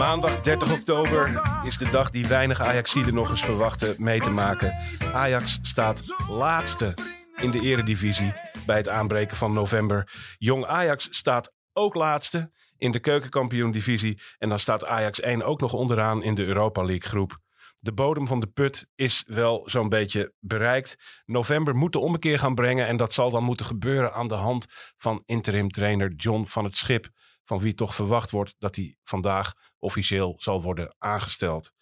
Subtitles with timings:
[0.00, 4.72] Maandag 30 oktober is de dag die weinig Ajaxiden nog eens verwachten mee te maken.
[5.12, 6.94] Ajax staat laatste
[7.36, 8.32] in de eredivisie
[8.66, 10.12] bij het aanbreken van november.
[10.38, 14.20] Jong Ajax staat ook laatste in de keukenkampioen-divisie.
[14.38, 17.38] En dan staat Ajax 1 ook nog onderaan in de Europa League groep.
[17.78, 21.22] De bodem van de put is wel zo'n beetje bereikt.
[21.24, 22.86] November moet de ommekeer gaan brengen.
[22.86, 26.76] En dat zal dan moeten gebeuren aan de hand van interim trainer John van het
[26.76, 27.08] Schip.
[27.50, 31.72] Van wie toch verwacht wordt dat hij vandaag officieel zal worden aangesteld.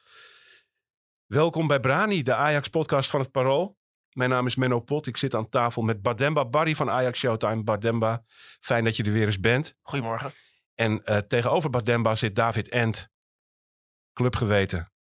[1.27, 3.79] Welkom bij Brani, de Ajax-podcast van het Parool.
[4.13, 5.07] Mijn naam is Menno Pot.
[5.07, 7.63] Ik zit aan tafel met Bademba Barry van Ajax Showtime.
[7.63, 8.25] Bademba,
[8.61, 9.73] fijn dat je er weer eens bent.
[9.83, 10.33] Goedemorgen.
[10.75, 13.09] En eh, tegenover Bademba zit David Ent,
[14.13, 14.93] clubgeweten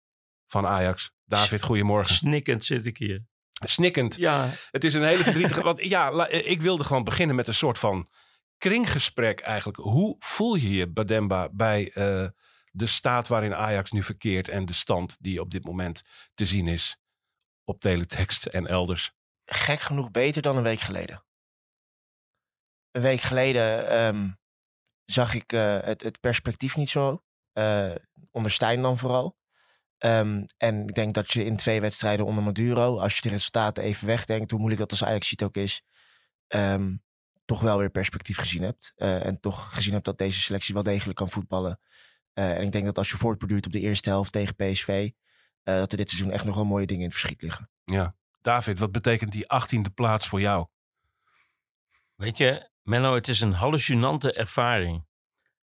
[0.46, 1.10] van Ajax.
[1.24, 2.14] David, goedemorgen.
[2.14, 3.24] Snikkend zit ik hier.
[3.64, 4.16] Snikkend.
[4.16, 5.62] Ja, Het is een hele verdrietige...
[5.70, 8.08] want ja, la- ik wilde gewoon beginnen met een soort van
[8.58, 9.78] kringgesprek eigenlijk.
[9.78, 12.28] Hoe voel je je, Bademba, bij eh,
[12.70, 14.48] de staat waarin Ajax nu verkeert...
[14.48, 16.02] en de stand die op dit moment
[16.34, 16.96] te zien is
[17.64, 19.16] op teletext en elders?
[19.50, 21.24] gek genoeg beter dan een week geleden.
[22.90, 24.30] Een week geleden ehm,
[25.04, 27.22] zag ik eh, het, het perspectief niet zo.
[27.52, 27.94] eh,
[28.30, 29.36] onder Stijn dan vooral.
[29.98, 33.82] Ehm, en ik denk dat je in twee wedstrijden onder Maduro, als je de resultaten
[33.82, 35.82] even wegdenkt, hoe moeilijk dat als Ajax ziet ook is,
[36.46, 36.96] ehm,
[37.48, 38.92] toch wel weer perspectief gezien hebt.
[38.96, 41.80] Eh, en toch gezien hebt dat deze selectie wel degelijk kan voetballen.
[42.32, 45.10] Eh, en ik denk dat als je voortborduurt op de eerste helft tegen PSV,
[45.62, 47.70] eh, dat er dit seizoen echt nog wel mooie dingen in het verschiet liggen.
[47.84, 48.14] Ja.
[48.40, 50.66] David, wat betekent die achttiende plaats voor jou?
[52.14, 55.06] Weet je, Menno, het is een hallucinante ervaring.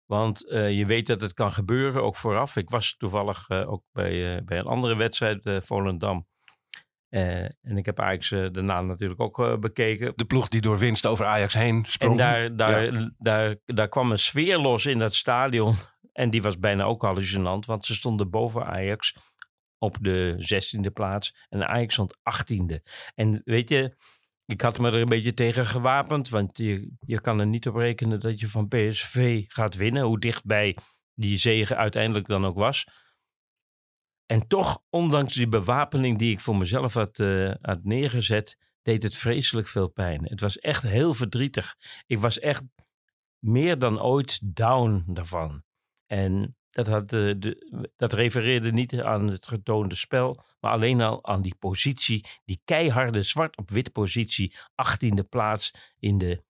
[0.05, 2.55] Want eh, je weet dat het kan gebeuren, ook vooraf.
[2.55, 6.27] Ik was toevallig eh, ook bij, eh, bij een andere wedstrijd, eh Volendam.
[7.15, 10.13] Eh, en ik heb Ajax eh, daarna natuurlijk ook eh, bekeken.
[10.15, 12.11] De ploeg die door winst over Ajax heen sprong.
[12.11, 15.75] En daar, daar, daar, daar kwam een sfeer los in dat stadion.
[16.13, 19.15] En die was bijna ook hallucinant, want ze stonden boven Ajax
[19.77, 21.35] op de 16e plaats.
[21.49, 22.75] En Ajax stond 18e.
[23.15, 23.95] En weet je,
[24.45, 26.29] ik had me er een beetje tegen gewapend.
[26.29, 30.03] Want je, je kan er niet op rekenen dat je van PSV gaat winnen.
[30.03, 30.77] Hoe dichtbij
[31.13, 32.87] die zege uiteindelijk dan ook was.
[34.25, 39.15] En toch, ondanks die bewapening die ik voor mezelf had, eh, had neergezet, deed het
[39.15, 40.25] vreselijk veel pijn.
[40.25, 41.75] Het was echt heel verdrietig.
[42.05, 42.63] Ik was echt
[43.39, 45.63] meer dan ooit down daarvan.
[46.05, 51.25] En dat, had, eh, de, dat refereerde niet aan het getoonde spel, maar alleen al
[51.25, 56.43] aan die positie, die keiharde zwart op wit positie, 18e plaats in de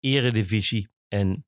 [0.00, 0.88] eredivisie.
[1.08, 1.46] En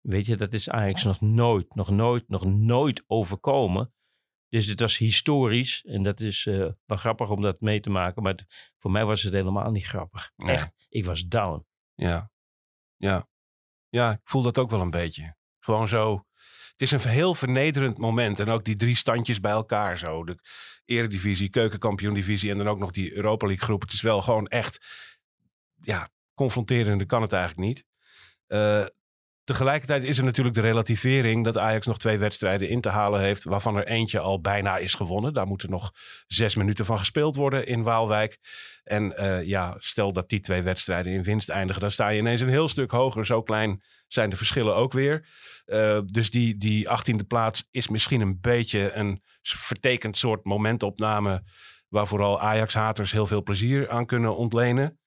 [0.00, 3.92] weet je, dat is Ajax nog nooit, nog nooit, nog nooit overkomen.
[4.52, 8.22] Dus het was historisch en dat is eh, wel grappig om dat mee te maken.
[8.22, 10.32] Maar het- voor mij was het helemaal niet grappig.
[10.36, 10.54] Nee.
[10.54, 11.66] Echt, ik was down.
[11.94, 12.30] Ja.
[12.96, 13.28] Ja.
[13.88, 15.36] Ja, ik voel dat ook wel een beetje.
[15.60, 16.26] Gewoon zo.
[16.70, 18.40] Het is een heel vernederend moment.
[18.40, 20.24] En ook die drie standjes bij elkaar zo.
[20.24, 20.38] De
[20.84, 23.80] eredivisie, keukenkampioen-divisie en dan ook nog die Europa League groep.
[23.80, 24.86] Het is wel gewoon echt,
[25.80, 27.84] ja, confronterende kan het eigenlijk niet.
[28.46, 28.84] Eh,
[29.44, 33.44] tegelijkertijd is er natuurlijk de relativering dat Ajax nog twee wedstrijden in te halen heeft.
[33.44, 35.34] Waarvan er eentje al bijna is gewonnen.
[35.34, 35.92] Daar moeten nog
[36.26, 38.38] zes minuten van gespeeld worden in Waalwijk.
[38.84, 42.40] En eh, ja, stel dat die twee wedstrijden in winst eindigen, dan sta je ineens
[42.40, 43.26] een heel stuk hoger.
[43.26, 45.26] Zo klein zijn de verschillen ook weer.
[45.64, 51.42] Eh, dus die, die 18e plaats is misschien een beetje een vertekend soort momentopname.
[51.88, 54.98] Waar vooral Ajax-haters heel veel plezier aan kunnen ontlenen.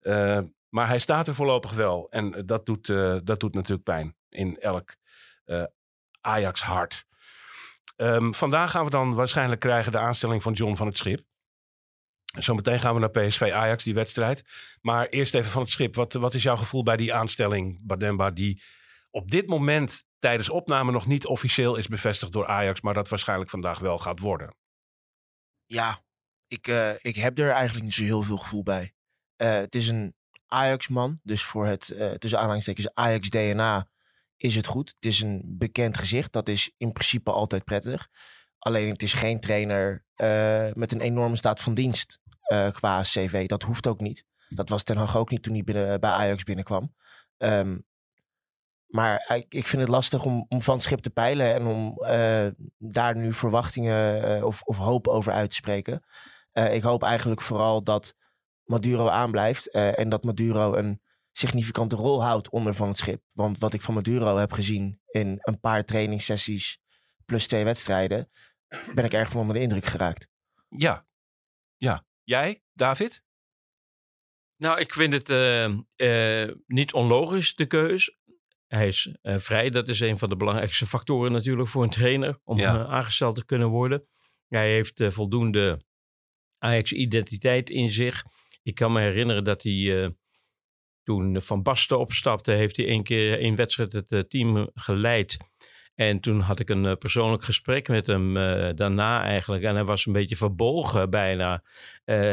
[0.00, 0.38] Eh,
[0.72, 2.06] maar hij staat er voorlopig wel.
[2.10, 4.96] En dat doet, eh, dat doet natuurlijk pijn in elk
[5.44, 5.64] eh,
[6.20, 7.06] Ajax-hart.
[7.96, 11.24] Ehm, vandaag gaan we dan waarschijnlijk krijgen de aanstelling van John van het Schip.
[12.24, 14.44] Zometeen gaan we naar PSV Ajax, die wedstrijd.
[14.80, 15.94] Maar eerst even van het schip.
[15.94, 18.62] Wat, wat is jouw gevoel bij die aanstelling, Bademba, die
[19.10, 23.50] op dit moment tijdens opname nog niet officieel is bevestigd door Ajax, maar dat waarschijnlijk
[23.50, 24.56] vandaag wel gaat worden?
[25.66, 26.02] Ja,
[26.46, 28.94] ik, eh, ik heb er eigenlijk niet zo heel veel gevoel bij.
[29.36, 30.14] Eh, het is een
[30.52, 33.88] Ajax-man, dus voor het eh, tussen aanhalingstekens Ajax-DNA
[34.36, 34.92] is het goed.
[34.94, 38.08] Het is een bekend gezicht, dat is in principe altijd prettig.
[38.58, 43.46] Alleen het is geen trainer eh, met een enorme staat van dienst eh, qua cv.
[43.46, 44.24] Dat hoeft ook niet.
[44.48, 46.94] Dat was Ten Hag ook niet toen hij binnen, bij Ajax binnenkwam.
[47.36, 47.78] Ehm,
[48.86, 51.98] maar ik, vind het lastig om, om van schip te peilen en om
[52.78, 56.04] daar nu verwachtingen of, of hoop over uit te spreken.
[56.52, 58.14] Ik hoop eigenlijk vooral dat
[58.64, 61.00] Maduro aanblijft eh, en dat Maduro een
[61.32, 63.22] significante rol houdt onder van het schip.
[63.32, 66.80] Want wat ik van Maduro heb gezien in een paar trainingssessies
[67.24, 68.30] plus twee wedstrijden,
[68.94, 70.28] ben ik erg van onder de indruk geraakt.
[70.68, 71.06] Ja.
[71.76, 72.04] Ja.
[72.22, 73.24] Jij, David?
[74.56, 75.64] Nou, ik vind het eh,
[76.44, 78.16] eh, niet onlogisch, de keus.
[78.66, 79.70] Hij is eh, vrij.
[79.70, 82.40] Dat is een van de belangrijkste factoren natuurlijk voor een trainer.
[82.44, 82.86] Om Ja.
[82.86, 84.06] aangesteld te kunnen worden.
[84.48, 85.84] Hij heeft voldoende
[86.58, 88.24] Ajax-identiteit in zich.
[88.62, 90.08] Ik kan me herinneren dat hij eh,
[91.02, 92.52] toen Van Basten opstapte...
[92.52, 95.36] heeft hij één keer één wedstrijd het eh, team geleid...
[95.94, 98.34] En toen had ik een eh, persoonlijk gesprek met hem
[98.74, 99.62] daarna eigenlijk.
[99.62, 101.62] En hij was een beetje verbolgen bijna.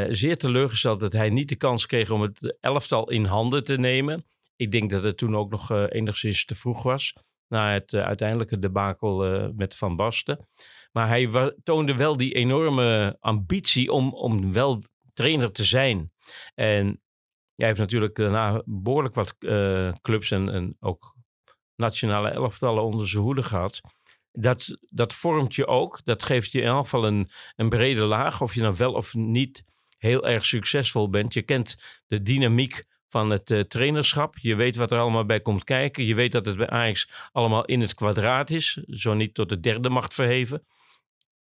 [0.10, 4.26] Zeer teleurgesteld dat hij niet de kans kreeg om het elftal in handen te nemen.
[4.56, 7.14] Ik denk dat het toen ook nog enigszins te vroeg was.
[7.48, 10.48] Na het uiteindelijke debakel met Van Basten.
[10.92, 14.82] Maar hij toonde wel die enorme ambitie om, om wel
[15.20, 16.12] trainer te zijn.
[16.56, 17.02] En
[17.56, 21.16] jij heeft natuurlijk daarna behoorlijk wat eh, clubs en, ook
[21.76, 23.82] nationale elftallen onder zijn hoede gehad.
[24.32, 26.02] Dat, dat vormt je ook.
[26.04, 28.42] Dat geeft je in elk geval een, een brede laag.
[28.42, 29.64] Of je nou wel of niet
[29.98, 31.34] heel erg succesvol bent.
[31.34, 31.76] Je kent
[32.08, 34.38] de dynamiek van het eh, trainerschap.
[34.38, 36.06] Je weet wat er allemaal bij komt kijken.
[36.06, 38.74] Je weet dat het bij Ajax allemaal in het kwadraat is.
[38.88, 40.66] Zo niet tot de derde macht verheven.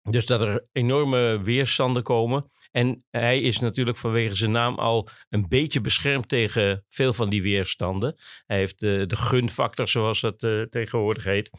[0.10, 2.52] Dus dat er enorme weerstanden komen.
[2.74, 7.42] En hij is natuurlijk vanwege zijn naam al een beetje beschermd tegen veel van die
[7.42, 8.16] weerstanden.
[8.46, 11.50] Hij heeft de, gunfactor, zoals dat eh, tegenwoordig heet.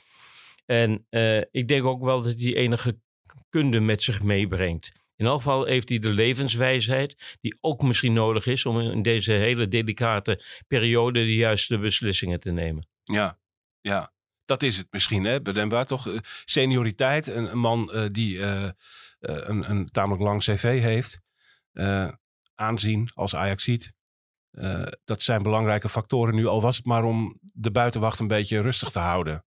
[0.66, 2.98] En eh, ik denk ook wel dat hij enige
[3.48, 4.92] kunde met zich meebrengt.
[5.16, 9.32] In elk geval heeft hij de levenswijsheid, die ook misschien nodig is om in deze
[9.32, 12.88] hele delicate periode de juiste beslissingen te nemen.
[13.02, 13.38] Ja.
[13.80, 14.12] Ja.
[14.44, 15.84] Dat is het misschien, hè, Bedemba.
[15.84, 17.26] Toch eh, senioriteit.
[17.26, 18.40] Een, man die
[19.24, 21.20] een, een tamelijk lang cv heeft.
[21.72, 22.12] Eh,
[22.54, 23.92] aanzien als Ajax ziet.
[25.04, 26.46] dat zijn belangrijke factoren nu.
[26.46, 29.44] Al was het maar om de buitenwacht een beetje rustig te houden.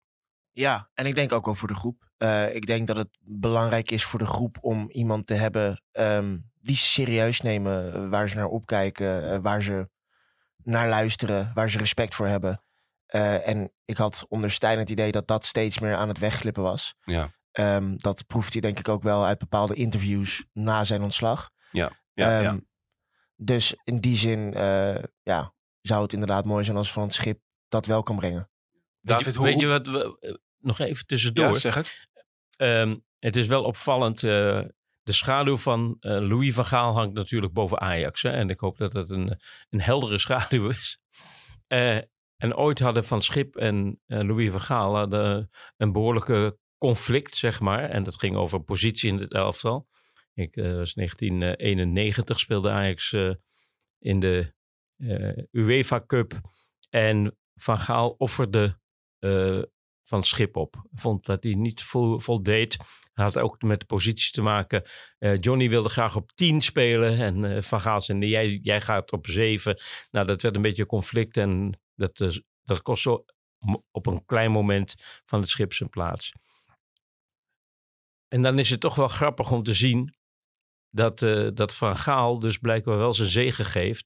[0.52, 2.10] Ja, en ik denk ook wel voor de groep.
[2.18, 6.38] Eh, ik denk dat het belangrijk is voor de groep om iemand te hebben ehm,
[6.62, 9.90] die ze serieus nemen, eh, waar ze naar opkijken, eh, waar ze
[10.64, 12.64] naar luisteren, waar ze respect voor hebben.
[13.06, 16.64] Eh, en ik had onder Stijn het idee dat dat steeds meer aan het wegglippen
[16.64, 16.96] was.
[17.02, 17.32] Ja.
[17.58, 21.50] Ehm, dat proeft hij denk ik ook wel uit bepaalde interviews na zijn ontslag.
[21.72, 22.60] Ja, ja, Ehm, ja.
[23.36, 27.40] Dus in die zin eh, ja, zou het inderdaad mooi zijn als Van het Schip
[27.68, 28.50] dat wel kan brengen.
[29.02, 31.52] David, weet je, hoe- weet je wat we, eh, nog even tussendoor.
[31.54, 32.08] Ja, zeg het.
[32.56, 34.24] Ehm, het is wel opvallend.
[34.24, 34.62] eh,
[35.04, 38.22] de schaduw van eh, Louis van Gaal hangt natuurlijk boven Ajax.
[38.22, 38.30] Hè?
[38.30, 39.40] En ik hoop dat het een,
[39.70, 41.00] een heldere schaduw is.
[41.68, 41.96] Eh,
[42.38, 45.12] en ooit hadden Van Schip en eh, Louis van Gaal
[45.78, 47.90] een behoorlijke conflict, zeg maar.
[47.90, 49.88] En dat ging over positie in het elftal.
[50.34, 53.32] Ik eh, was 1991, speelde Ajax eh,
[54.00, 54.54] in de
[54.98, 56.42] eh, UEFA Cup.
[56.90, 58.80] En Van Gaal offerde
[60.04, 60.88] van Schip op.
[60.92, 62.78] Vond dat hij niet vol, voldeed.
[63.14, 64.84] Had ook met de positie te maken.
[65.40, 67.20] Johnny wilde graag op 10 spelen.
[67.20, 69.82] En Van Gaal zei, nee, jij, jij gaat op 7.
[70.12, 71.38] Nou, dat werd een beetje conflict.
[71.38, 73.26] En dat, dat kost zo
[73.92, 76.34] op een klein moment van het schip zijn plaats.
[78.28, 80.16] En dan is het toch wel grappig om te zien
[80.90, 84.06] dat, eh, dat Van Gaal dus blijkbaar wel zijn zegen geeft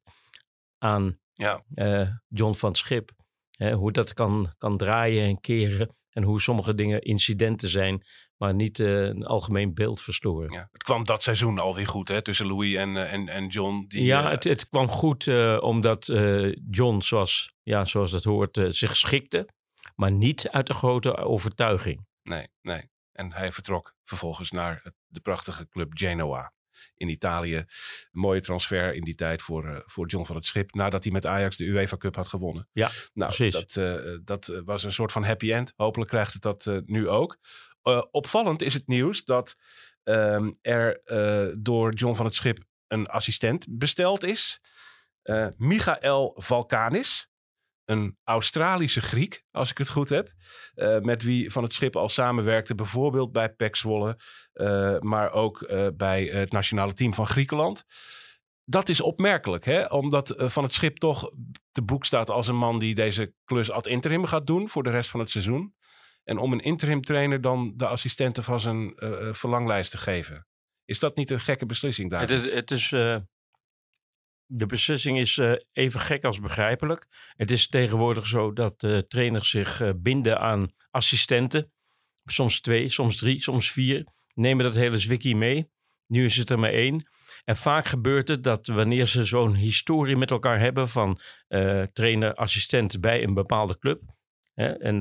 [0.77, 1.63] aan Ja.
[1.73, 3.11] eh, John van Schip.
[3.51, 5.95] Hè, hoe dat kan, kan draaien en keren.
[6.09, 8.05] En hoe sommige dingen incidenten zijn,
[8.37, 10.51] maar niet eh, een algemeen beeld verstoren.
[10.51, 10.67] Ja.
[10.71, 12.21] Het kwam dat seizoen alweer goed, hè?
[12.21, 13.85] Tussen Louis en, en, en John.
[13.87, 15.27] Die, ja, het, het kwam goed
[15.59, 16.05] omdat
[16.69, 19.47] John, zoals, ja, zoals dat hoort, zich schikte.
[19.95, 22.07] Maar niet uit de grote overtuiging.
[22.23, 22.89] Nee, nee.
[23.21, 26.53] En hij vertrok vervolgens naar de prachtige club Genoa
[26.95, 27.55] in Italië.
[27.55, 27.67] Een
[28.11, 30.73] mooie transfer in die tijd voor, eh, voor John van het Schip.
[30.73, 32.67] Nadat hij met Ajax de UEFA Cup had gewonnen.
[32.71, 33.53] Ja, nou, precies.
[33.53, 35.73] Dat, eh, dat eh, was een soort van happy end.
[35.75, 37.37] Hopelijk krijgt het dat nu ook.
[38.11, 39.55] Opvallend is het nieuws dat
[40.03, 41.01] ehm, er
[41.59, 44.61] door John van het Schip een assistent besteld is.
[45.57, 47.30] Michael Valkanis.
[47.91, 50.31] Een Australische Griek, als ik het goed heb.
[50.73, 52.75] eh, met wie Van het Schip al samenwerkte.
[52.75, 54.19] Bijvoorbeeld bij PEC Zwolle.
[54.53, 57.83] eh, maar ook eh, bij het nationale team van Griekenland.
[58.63, 59.85] Dat is opmerkelijk, hè?
[59.85, 61.31] omdat Van het Schip toch
[61.71, 64.89] te boek staat als een man die deze klus ad interim gaat doen voor de
[64.89, 65.75] rest van het seizoen.
[66.23, 68.93] En om een interim trainer dan de assistenten van zijn
[69.35, 70.47] verlanglijst te geven.
[70.85, 72.21] Is dat niet een gekke beslissing daar?
[72.21, 72.93] Het is, het is,
[74.53, 77.07] de beslissing is eh, even gek als begrijpelijk.
[77.35, 81.71] Het is tegenwoordig zo dat eh, trainers zich eh, binden aan assistenten.
[82.25, 84.07] Soms twee, soms drie, soms vier.
[84.33, 85.69] Nemen dat hele zwikkie mee.
[86.07, 87.09] Nu is het er maar één.
[87.43, 92.99] En vaak gebeurt het dat wanneer ze zo'n historie met elkaar hebben van eh, trainer-assistent
[92.99, 94.01] bij een bepaalde club.
[94.53, 94.99] Hè, en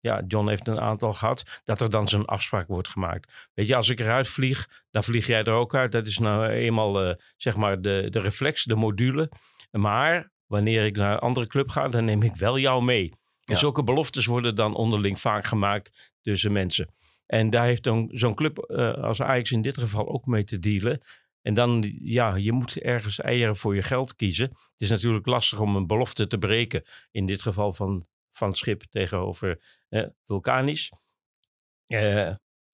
[0.00, 3.48] ja, John heeft een aantal gehad, dat er dan zo'n afspraak wordt gemaakt.
[3.54, 5.92] Weet je, als ik eruit vlieg, dan vlieg jij er ook uit.
[5.92, 9.30] Dat is nou eenmaal eh, zeg maar de, de reflex, de module.
[9.70, 13.10] Maar wanneer ik naar een andere club ga, dan neem ik wel jou mee.
[13.44, 13.60] En Ja.
[13.60, 16.88] zulke beloftes worden dan onderling vaak gemaakt tussen mensen.
[17.26, 20.58] En daar heeft dan zo'n club eh, als Ajax in dit geval ook mee te
[20.58, 21.00] dealen.
[21.42, 24.46] En dan, ja, je moet ergens eieren voor je geld kiezen.
[24.48, 26.82] Het is natuurlijk lastig om een belofte te breken.
[27.10, 30.90] In dit geval van, van Schip tegenover eh, Vulkanisch.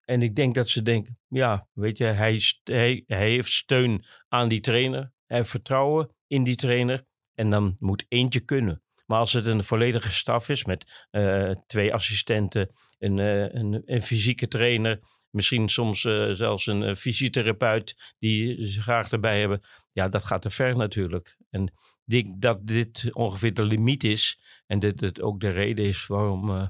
[0.05, 5.13] En ik denk dat ze denken, ja, weet je, hij, heeft steun aan die trainer.
[5.27, 7.05] Hij heeft vertrouwen in die trainer.
[7.35, 8.83] En dan moet eentje kunnen.
[9.07, 14.03] Maar als het een volledige staf is met eh, twee assistenten, een, eh, een, een
[14.03, 19.63] fysieke trainer, misschien soms eh, zelfs een fysiotherapeut die ze graag erbij hebben.
[19.93, 21.37] Ja, dat gaat te ver natuurlijk.
[21.51, 21.73] En
[22.05, 26.51] denk dat dit ongeveer de limiet is en dit het ook de reden is waarom
[26.51, 26.67] eh,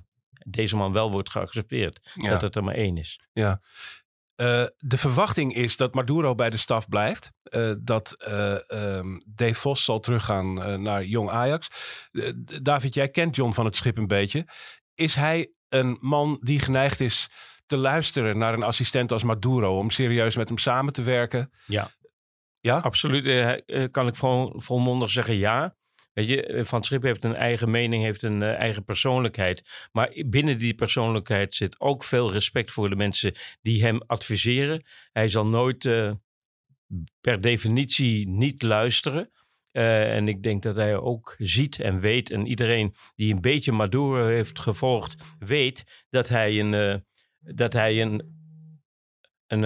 [0.46, 2.10] deze man wel wordt geaccepteerd.
[2.14, 2.30] Ja.
[2.30, 3.20] Dat het er maar één is.
[4.34, 7.32] Eh, de verwachting is dat Maduro bij de staf blijft.
[7.42, 11.68] Eh, dat ehm, Dave Vos zal teruggaan naar Jong Ajax.
[12.62, 14.48] David, jij kent John van het Schip een beetje.
[14.94, 17.30] Is hij een man die geneigd is
[17.66, 19.78] te luisteren naar een assistent als Maduro...
[19.78, 21.50] om serieus met hem samen te werken?
[21.66, 21.90] Ja.
[22.64, 22.78] Ja?
[22.78, 23.26] Absoluut.
[23.26, 25.76] eh, eh, kan ik vol, volmondig zeggen ja.
[26.12, 29.88] Weet je, eh, Van Schip heeft een eigen mening, heeft een eigen persoonlijkheid.
[29.92, 34.82] Maar binnen die persoonlijkheid zit ook veel respect voor de mensen die hem adviseren.
[35.12, 35.82] Hij zal nooit
[37.20, 39.30] per definitie niet luisteren.
[39.72, 44.26] En ik denk dat hij ook ziet en weet, en iedereen die een beetje Maduro
[44.26, 47.04] heeft gevolgd, weet dat hij een,
[47.40, 48.22] dat hij een,
[49.46, 49.62] een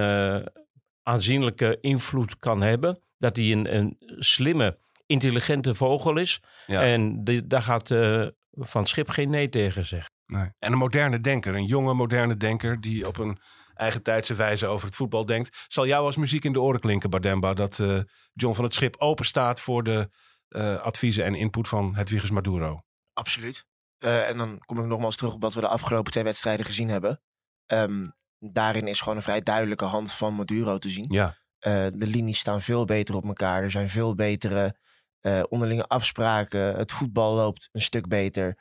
[1.08, 3.00] aanzienlijke invloed kan hebben.
[3.18, 6.42] Dat hij een, een slimme, intelligente vogel is.
[6.66, 6.82] Ja.
[6.82, 10.12] En die- daar gaat eh, Van Schip geen nee tegen zeggen.
[10.26, 10.50] Nee.
[10.58, 12.80] En een moderne denker, een jonge moderne denker...
[12.80, 13.38] die op een
[13.74, 15.64] eigen tijdse wijze over het voetbal denkt.
[15.68, 17.54] Zal jou als muziek in de oren klinken, Bardemba...
[17.54, 18.00] dat eh,
[18.32, 20.08] John van het Schip open staat voor de
[20.48, 22.82] eh, adviezen en input van Hedwiges Maduro?
[23.12, 23.64] Absoluut.
[23.98, 26.88] Eh, en dan kom ik nogmaals terug op wat we de afgelopen twee wedstrijden gezien
[26.88, 27.22] hebben.
[27.66, 28.06] Ehm,
[28.38, 31.06] daarin is gewoon een vrij duidelijke hand van Maduro te zien.
[31.08, 33.62] Ja, Eh, de linies staan veel beter op elkaar.
[33.62, 34.76] Er zijn veel betere
[35.20, 36.76] eh, onderlinge afspraken.
[36.76, 38.58] Het voetbal loopt een stuk beter.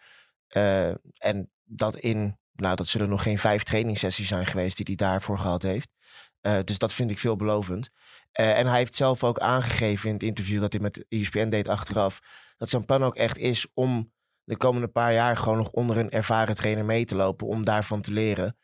[0.47, 4.95] Eh, en dat in, nou dat zullen nog geen vijf trainingssessies zijn geweest die hij
[4.95, 5.89] daarvoor gehad heeft.
[6.63, 7.89] Dus dat vind ik veelbelovend.
[8.31, 12.19] En hij heeft zelf ook aangegeven in het interview dat hij met ESPN deed achteraf.
[12.57, 16.09] Dat zijn plan ook echt is om de komende paar jaar gewoon nog onder een
[16.09, 17.47] ervaren trainer mee te lopen.
[17.47, 18.57] Om daarvan te leren.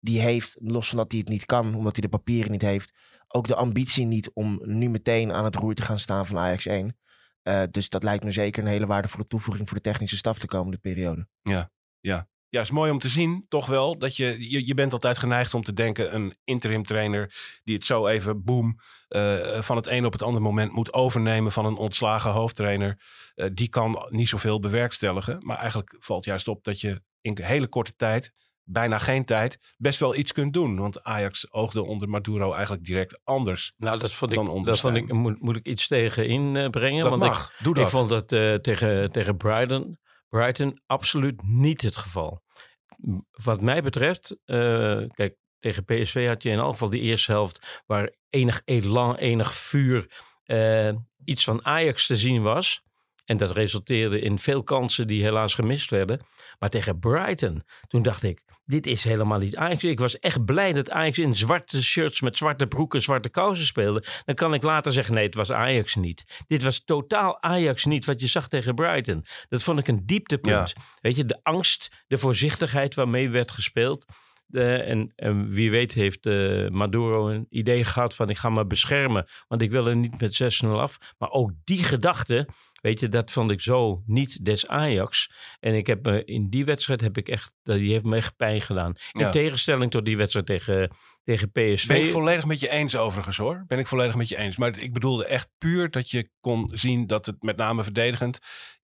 [0.00, 2.92] Die heeft, los van dat hij het niet kan, omdat hij de papieren niet heeft,
[3.28, 6.66] ook de ambitie niet om nu meteen aan het roer te gaan staan van Ajax
[6.66, 6.98] 1.
[7.42, 10.46] Eh, dus dat lijkt me zeker een hele waardevolle toevoeging voor de technische staf de
[10.46, 11.26] komende periode.
[12.50, 15.18] Ja, het is mooi om te zien, toch wel, dat je, je, je bent altijd
[15.18, 18.76] geneigd om te denken, een interim trainer die het zo even boem
[19.08, 23.02] eh, van het een op het andere moment moet overnemen van een ontslagen hoofdtrainer,
[23.34, 25.46] eh, die kan niet zoveel bewerkstelligen.
[25.46, 28.32] Maar eigenlijk valt juist op dat je in hele korte tijd,
[28.72, 30.76] bijna geen tijd, best wel iets kunt doen.
[30.76, 33.72] Want Ajax oogde onder Maduro eigenlijk direct anders.
[33.76, 34.96] Nou, dat vond Dan ik, dat onderstaan.
[34.96, 37.00] vond ik moet, moet ik iets tegen inbrengen.
[37.00, 37.84] Dat want mag, ik, doe dat.
[37.84, 39.98] Ik vond dat eh, tegen, tegen Brighton,
[40.28, 42.42] Brighton absoluut niet het geval.
[43.30, 47.82] Wat mij betreft, eh, kijk, tegen PSV had je in elk geval die eerste helft
[47.86, 50.10] waar enig elan, enig vuur,
[50.44, 50.92] eh,
[51.24, 52.82] iets van Ajax te zien was.
[53.24, 56.20] En dat resulteerde in veel kansen die helaas gemist werden.
[56.58, 59.84] Maar tegen Brighton, toen dacht ik, dit is helemaal niet Ajax.
[59.84, 64.04] Ik was echt blij dat Ajax in zwarte shirts met zwarte broeken, zwarte kousen speelde.
[64.24, 66.24] Dan kan ik later zeggen, nee, het was Ajax niet.
[66.46, 69.24] Dit was totaal Ajax niet, wat je zag tegen Brighton.
[69.48, 70.72] Dat vond ik een dieptepunt.
[71.00, 74.04] Weet je, de angst, de voorzichtigheid waarmee werd gespeeld.
[74.52, 79.26] En, en wie weet heeft eh, Maduro een idee gehad van ik ga me beschermen,
[79.48, 80.98] want ik wil er niet met 6-0 af.
[81.18, 82.48] Maar ook die gedachte,
[82.82, 85.32] weet je, dat vond ik zo niet des Ajax.
[85.60, 88.60] En ik heb me in die wedstrijd heb ik echt, die heeft me echt pijn
[88.60, 88.94] gedaan.
[89.12, 89.30] In Ja.
[89.30, 90.90] tegenstelling tot die wedstrijd tegen,
[91.36, 91.86] tegen PSV.
[91.86, 93.64] Ben ik volledig met je eens overigens hoor.
[93.66, 94.56] Ben ik volledig met je eens.
[94.56, 98.38] Maar ik bedoelde echt puur dat je kon zien dat het met name verdedigend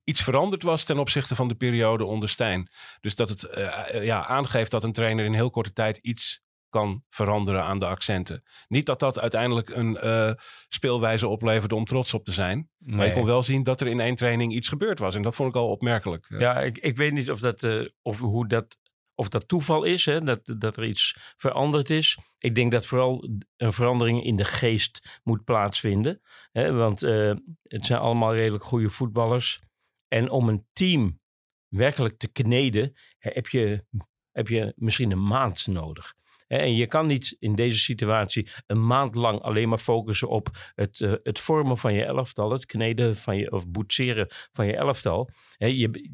[0.05, 2.71] iets veranderd was ten opzichte van de periode onder Stijn.
[3.01, 6.45] Dus dat het eh, eh, ja, aangeeft dat een trainer in heel korte tijd iets
[6.69, 8.43] kan veranderen aan de accenten.
[8.69, 10.33] Niet dat dat uiteindelijk een eh,
[10.69, 12.71] speelwijze opleverde om trots op te zijn.
[12.79, 15.15] Maar je kon wel zien dat er in één training iets gebeurd was.
[15.15, 16.27] En dat vond ik al opmerkelijk.
[16.39, 17.67] Ja, ik, ik weet niet of dat,
[18.03, 18.77] of, hoe dat,
[19.17, 22.19] of dat toeval is, hè, dat, dat er iets veranderd is.
[22.39, 26.21] Ik denk dat vooral een verandering in de geest moet plaatsvinden.
[26.53, 29.61] Hè, want eh, het zijn allemaal redelijk goede voetballers.
[30.09, 31.21] En om een team
[31.69, 33.85] werkelijk te kneden, heb je,
[34.33, 36.15] heb je misschien een maand nodig.
[36.47, 41.01] En je kan niet in deze situatie een maand lang alleen maar focussen op het,
[41.01, 45.31] eh, het vormen van je elftal, het kneden van je, of boetseren van je elftal.
[45.57, 46.11] Je,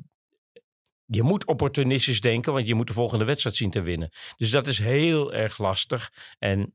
[1.06, 4.10] je moet opportunistisch denken, want je moet de volgende wedstrijd zien te winnen.
[4.36, 6.12] Dus dat is heel erg lastig.
[6.38, 6.74] En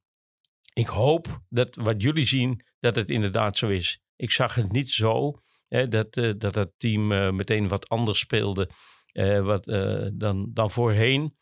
[0.74, 4.02] ik hoop dat wat jullie zien, dat het inderdaad zo is.
[4.16, 8.20] Ik zag het niet zo, hè, dat, eh, dat het team eh, meteen wat anders
[8.20, 8.70] speelde
[9.12, 9.64] eh, wat,
[10.14, 11.36] dan, dan voorheen.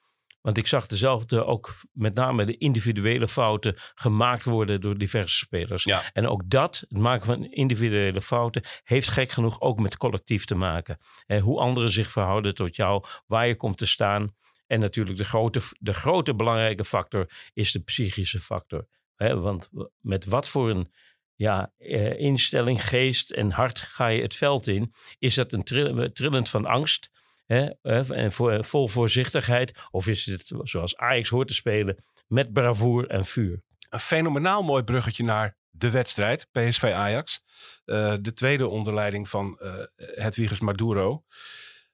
[0.45, 5.83] Want ik zag dezelfde ook met name de individuele fouten gemaakt worden door diverse spelers.
[5.83, 6.01] Ja.
[6.13, 10.55] En ook dat, het maken van individuele fouten, heeft gek genoeg ook met collectief te
[10.55, 10.97] maken.
[11.25, 14.35] Eh, hoe anderen zich verhouden tot jou, waar je komt te staan.
[14.67, 18.87] En natuurlijk de grote, de grote belangrijke factor is de psychische factor.
[19.15, 20.91] Hè, want met wat voor een
[21.35, 24.93] ja, eh, instelling, geest en hart ga je het veld in?
[25.19, 27.09] Is dat een trill- trillend van angst?
[27.45, 29.73] Eh, en voor, vol voorzichtigheid?
[29.91, 33.63] Of is het zoals Ajax hoort te spelen met bravoer en vuur?
[33.95, 37.43] een fenomenaal mooi bruggetje naar de wedstrijd, PSV Ajax.
[37.85, 41.23] Eh, de tweede onder leiding van eh Hedwiges Maduro.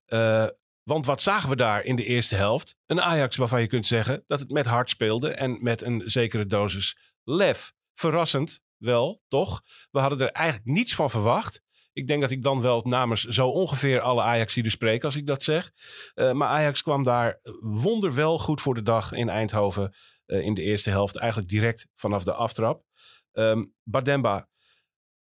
[0.05, 0.47] Eh,
[0.83, 2.75] want wat zagen we daar in de eerste helft?
[2.85, 6.45] Een Ajax waarvan je kunt zeggen dat het met hart speelde en met een zekere
[6.45, 7.73] dosis lef.
[7.93, 9.61] Verrassend wel, toch?
[9.91, 11.61] We hadden er eigenlijk niets van verwacht.
[11.93, 15.43] Ik denk dat ik dan wel namens zo ongeveer alle Ajaxiden spreek als ik dat
[15.43, 15.71] zeg.
[16.13, 20.61] Eh, maar Ajax kwam daar wonderwel goed voor de dag in Eindhoven eh, in de
[20.61, 21.17] eerste helft.
[21.17, 22.83] Eigenlijk direct vanaf de aftrap.
[23.31, 24.47] Ehm Bademba,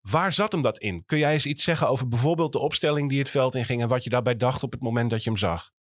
[0.01, 1.05] waar zat hem dat in?
[1.07, 3.83] Kun jij eens iets zeggen over bijvoorbeeld de opstelling die het veld inging...
[3.83, 5.71] en wat je daarbij dacht op het moment dat je hem zag?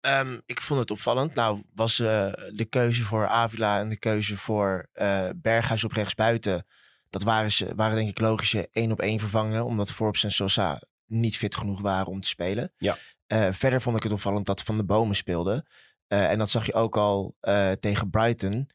[0.00, 1.34] Ehm, ik vond het opvallend.
[1.34, 6.66] Nou, was eh, de keuze voor Avila en de keuze voor eh, Berghuis op rechtsbuiten.
[7.10, 9.64] Dat waren, ze, waren denk ik logische één op één vervangen.
[9.64, 12.72] Omdat Forbes en Sosa niet fit genoeg waren om te spelen.
[12.76, 12.96] Ja.
[13.26, 15.66] Eh, verder vond ik het opvallend dat Van de Bomen speelde.
[16.06, 18.70] Eh, en dat zag je ook al eh, tegen Brighton.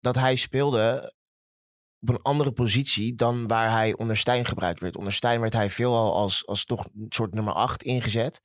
[0.00, 1.14] Dat hij speelde
[2.00, 4.96] op een andere positie dan waar hij onder Stijn gebruikt werd.
[4.96, 8.40] Onder Stijn werd hij veelal als, als toch een soort nummer 8 ingezet.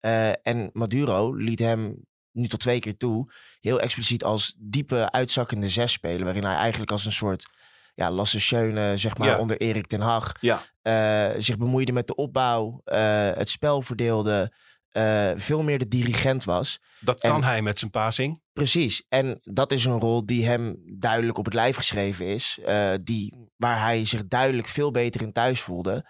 [0.00, 5.68] Eh, en Maduro liet hem nu tot twee keer toe heel expliciet als diepe uitzakkende
[5.68, 6.24] zes spelen.
[6.24, 7.50] Waarin hij eigenlijk als een soort
[7.94, 9.38] ja, Lasse Schöne, zeg maar, Ja.
[9.38, 10.32] onder Erik ten Hag...
[10.40, 10.62] Ja.
[10.82, 14.52] eh, zich bemoeide met de opbouw, eh, het spel verdeelde...
[14.90, 16.80] eh, veel meer de dirigent was.
[17.00, 18.42] Dat En- kan hij met zijn passing.
[18.52, 19.04] Precies.
[19.08, 22.58] En dat is een rol die hem duidelijk op het lijf geschreven is.
[23.02, 26.04] die, waar hij zich duidelijk veel beter in thuis voelde.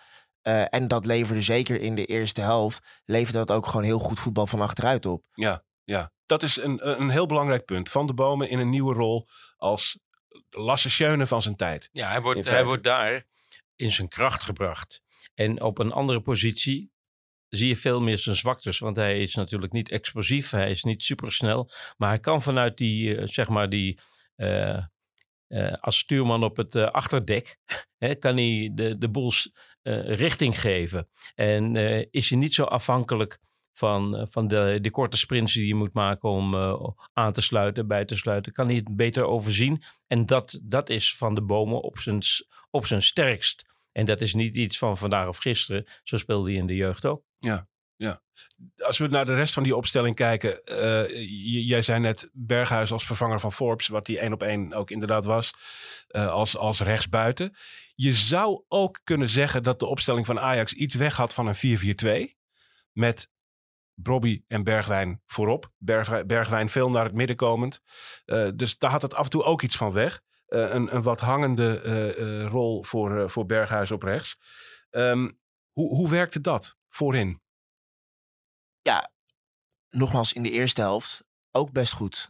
[0.70, 3.00] En dat leverde zeker in de eerste helft.
[3.04, 5.24] Leverde dat ook gewoon heel goed voetbal van achteruit op.
[5.34, 6.12] Ja, ja.
[6.26, 7.88] dat is een, een heel belangrijk punt.
[7.88, 9.98] Van de Bomen in een nieuwe rol als
[10.50, 11.88] Lasse Schöne van zijn tijd.
[11.92, 13.26] Ja, hij wordt, hij wordt daar
[13.76, 15.02] in zijn kracht gebracht.
[15.34, 16.92] En op een andere positie
[17.48, 18.78] zie je veel meer zijn zwaktes.
[18.78, 21.70] Want hij is natuurlijk niet explosief, hij is niet supersnel.
[21.96, 23.98] Maar hij kan vanuit die, eh, zeg maar, die...
[24.36, 24.76] eh,
[25.46, 27.56] eh, als stuurman op het achterdek
[28.04, 31.08] hè, kan hij de, de boels eh, richting geven.
[31.34, 31.76] En
[32.10, 33.38] is hij niet zo afhankelijk
[33.72, 37.40] van, eh, van de, de korte sprints die je moet maken om eh, aan te
[37.42, 38.52] sluiten, bij te sluiten.
[38.52, 39.82] Kan hij het beter overzien.
[40.06, 42.22] En dat, dat is van de bomen op zijn,
[42.70, 43.68] op zijn sterkst.
[43.92, 45.86] En dat is niet iets van vandaag of gisteren.
[46.02, 47.24] Zo speelde hij in de jeugd ook.
[48.76, 50.64] Als we naar de rest van die opstelling kijken.
[50.64, 53.88] eh, jij zei net Berghuis als vervanger van Forbes.
[53.88, 55.52] Wat die één op één ook inderdaad was.
[56.10, 57.56] als, als rechtsbuiten.
[57.94, 62.34] Je zou ook kunnen zeggen dat de opstelling van Ajax iets weg had van een
[62.34, 62.34] 4-4-2.
[62.92, 63.30] Met
[64.02, 65.72] Brobby en Bergwijn voorop.
[65.78, 67.80] Bergwijn, Bergwijn veel naar het midden komend.
[68.24, 70.20] Eh, dus daar had het af en toe ook iets van weg.
[70.46, 74.36] Eh, een, een wat hangende eh, rol voor, voor Berghuis op rechts.
[74.90, 75.30] Ehm,
[75.72, 77.40] hoe, hoe werkte dat voorin?
[79.90, 82.28] Nogmaals, in de eerste helft ook best goed.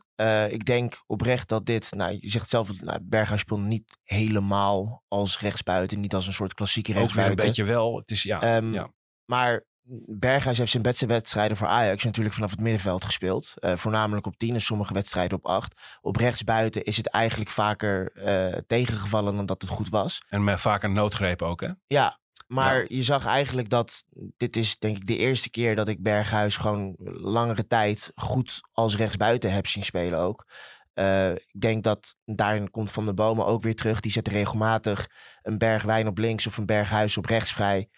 [0.49, 5.41] Ik denk oprecht dat dit, nou, je zegt zelf, nou, Berghuis speelt niet helemaal als
[5.41, 6.01] rechtsbuiten.
[6.01, 7.47] Niet als een soort klassieke Ook weer een rechtsbuiten.
[7.47, 7.97] beetje wel.
[7.97, 8.93] Het is, ja, Ehm, ja.
[9.25, 9.65] Maar
[10.07, 13.55] Berghuis heeft zijn beste wedstrijden voor Ajax natuurlijk vanaf het middenveld gespeeld.
[13.59, 15.75] Eh, voornamelijk op 10 en sommige wedstrijden op 8.
[16.01, 20.23] Op rechtsbuiten is het eigenlijk vaker eh, tegengevallen dan dat het goed was.
[20.29, 21.69] En met vaak een noodgreep ook, hè?
[21.87, 22.85] Ja, maar Ja.
[22.89, 24.05] je zag eigenlijk dat
[24.37, 28.97] dit is denk ik de eerste keer dat ik Berghuis gewoon langere tijd goed als
[28.97, 30.47] rechtsbuiten heb zien spelen ook.
[30.95, 34.01] Eh, ik denk dat daarin komt Van de Bomen ook weer terug.
[34.01, 35.09] Die zet regelmatig
[35.43, 37.89] een bergwijn op links of een berghuis op rechts vrij.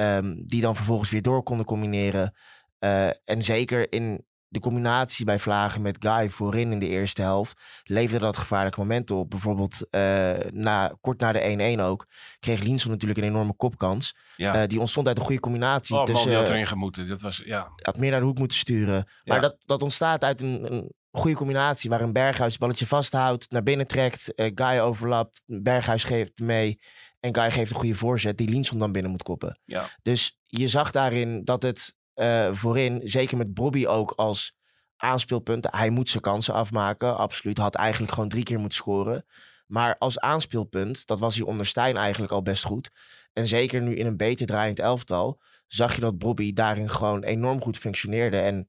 [0.00, 2.34] Ehm, die dan vervolgens weer door konden combineren.
[2.78, 7.60] Eh, en zeker in de combinatie bij Vlagen met Guy voorin in de eerste helft
[7.82, 9.30] leverde dat gevaarlijke momenten op.
[9.30, 12.06] Bijvoorbeeld eh, na, kort na de 1-1 ook
[12.38, 14.16] kreeg Linsson natuurlijk een enorme kopkans.
[14.36, 14.62] Ja.
[14.62, 15.96] Eh, die ontstond uit een goede combinatie.
[15.96, 17.08] oh tussen, had erin gemoeten.
[17.08, 17.72] Dat was, ja.
[17.76, 19.08] had meer naar de hoek moeten sturen.
[19.24, 19.42] Maar Ja.
[19.42, 21.90] dat, dat ontstaat uit een, een goede combinatie.
[21.90, 24.32] Waar een Berghuis het balletje vasthoudt, naar binnen trekt.
[24.34, 26.78] Guy overlapt, Berghuis geeft mee.
[27.20, 29.60] En Guy geeft een goede voorzet die Linsson dan binnen moet koppen.
[29.64, 29.88] Ja.
[30.02, 34.58] Dus je zag daarin dat het eh, voorin, zeker met Bobby ook als
[34.96, 35.66] aanspeelpunt.
[35.70, 37.58] Hij moet zijn kansen afmaken, absoluut.
[37.58, 39.24] Had eigenlijk gewoon drie keer moeten scoren.
[39.66, 42.90] Maar als aanspeelpunt, dat was hij onder Stijn eigenlijk al best goed.
[43.32, 47.62] En zeker nu in een beter draaiend elftal, zag je dat Bobby daarin gewoon enorm
[47.62, 48.38] goed functioneerde.
[48.38, 48.68] En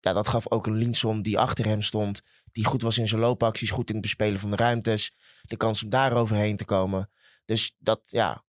[0.00, 3.20] ja, dat gaf ook een Linson die achter hem stond, die goed was in zijn
[3.20, 5.14] loopacties, goed in het bespelen van de ruimtes.
[5.42, 7.10] De kans om daar overheen te komen.
[7.44, 8.44] Dus dat, ja,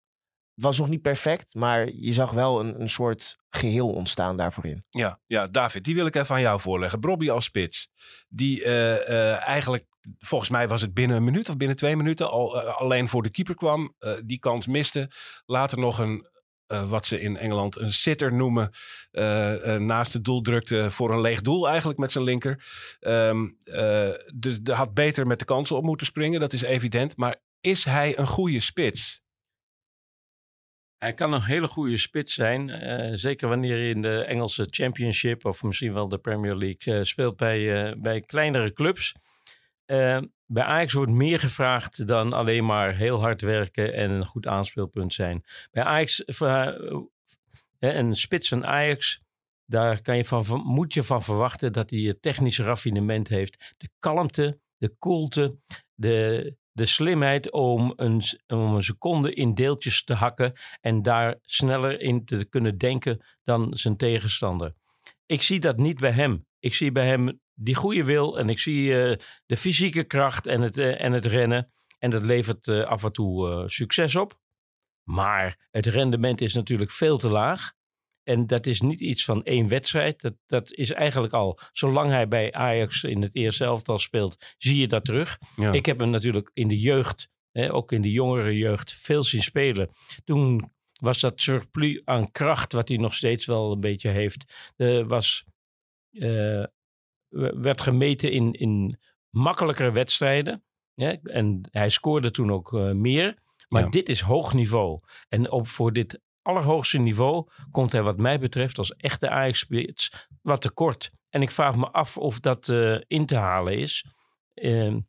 [0.55, 4.85] was nog niet perfect, maar je zag wel een, een soort geheel ontstaan daarvoor in.
[4.90, 7.00] Ja, ja, David, die wil ik even aan jou voorleggen.
[7.00, 7.88] Brobby als spits.
[8.29, 9.87] Die eh, eh, eigenlijk,
[10.18, 13.22] volgens mij was het binnen een minuut of binnen twee minuten al eh, alleen voor
[13.22, 13.94] de keeper kwam.
[14.24, 15.11] die kans miste.
[15.46, 16.29] Later nog een,
[16.66, 18.70] wat ze in Engeland een sitter noemen,
[19.79, 22.64] naast het doel drukte voor een leeg doel eigenlijk met zijn linker.
[23.00, 27.16] Eh, dus had beter met de kansen op moeten springen, dat is evident.
[27.16, 29.23] Maar is hij een goede spits?
[30.99, 32.70] Hij kan een hele goede spits zijn.
[32.70, 37.05] eh, zeker wanneer hij in de Engelse Championship of misschien wel de Premier League eh,
[37.05, 39.14] speelt bij, eh, bij kleinere clubs.
[40.46, 45.12] Bij Ajax wordt meer gevraagd dan alleen maar heel hard werken en een goed aanspeelpunt
[45.12, 45.44] zijn.
[45.70, 46.23] Bij Ajax,
[47.79, 49.23] een spits van Ajax,
[49.66, 53.75] daar kan je van, moet je van verwachten dat hij het technische raffinement heeft.
[53.77, 55.57] De kalmte, de koelte,
[55.94, 62.01] de, de slimheid om een, om een seconde in deeltjes te hakken en daar sneller
[62.01, 64.75] in te kunnen denken dan zijn tegenstander.
[65.27, 66.47] Ik zie dat niet bij hem.
[66.59, 69.16] Ik zie bij hem die goede wil en ik zie eh,
[69.47, 71.73] de fysieke kracht en het, eh, en het rennen.
[71.99, 74.38] En dat levert eh, af en toe succes op.
[75.03, 77.73] Maar het rendement is natuurlijk veel te laag.
[78.31, 80.21] En dat is niet iets van één wedstrijd.
[80.21, 84.77] Dat, dat is eigenlijk al, zolang hij bij Ajax in het eerste elftal speelt, zie
[84.81, 85.38] je dat terug.
[85.57, 85.73] Ja.
[85.73, 89.43] Ik heb hem natuurlijk in de jeugd, hè, ook in de jongere jeugd, veel zien
[89.43, 89.90] spelen.
[90.25, 94.73] Toen was dat surplus aan kracht, wat hij nog steeds wel een beetje heeft,
[95.07, 95.45] was,
[96.11, 96.64] eh,
[97.61, 98.99] werd gemeten in, in
[99.31, 100.64] makkelijkere wedstrijden.
[100.95, 101.12] Hè?
[101.12, 103.38] En hij scoorde toen ook eh, meer.
[103.69, 103.88] Maar Ja.
[103.88, 105.01] dit is hoog niveau.
[105.29, 110.61] En op, voor dit allerhoogste niveau komt hij wat mij betreft als echte Ajax-spits wat
[110.61, 111.11] tekort.
[111.29, 114.05] En ik vraag me af of dat eh, in te halen is.
[114.55, 115.00] Ehm,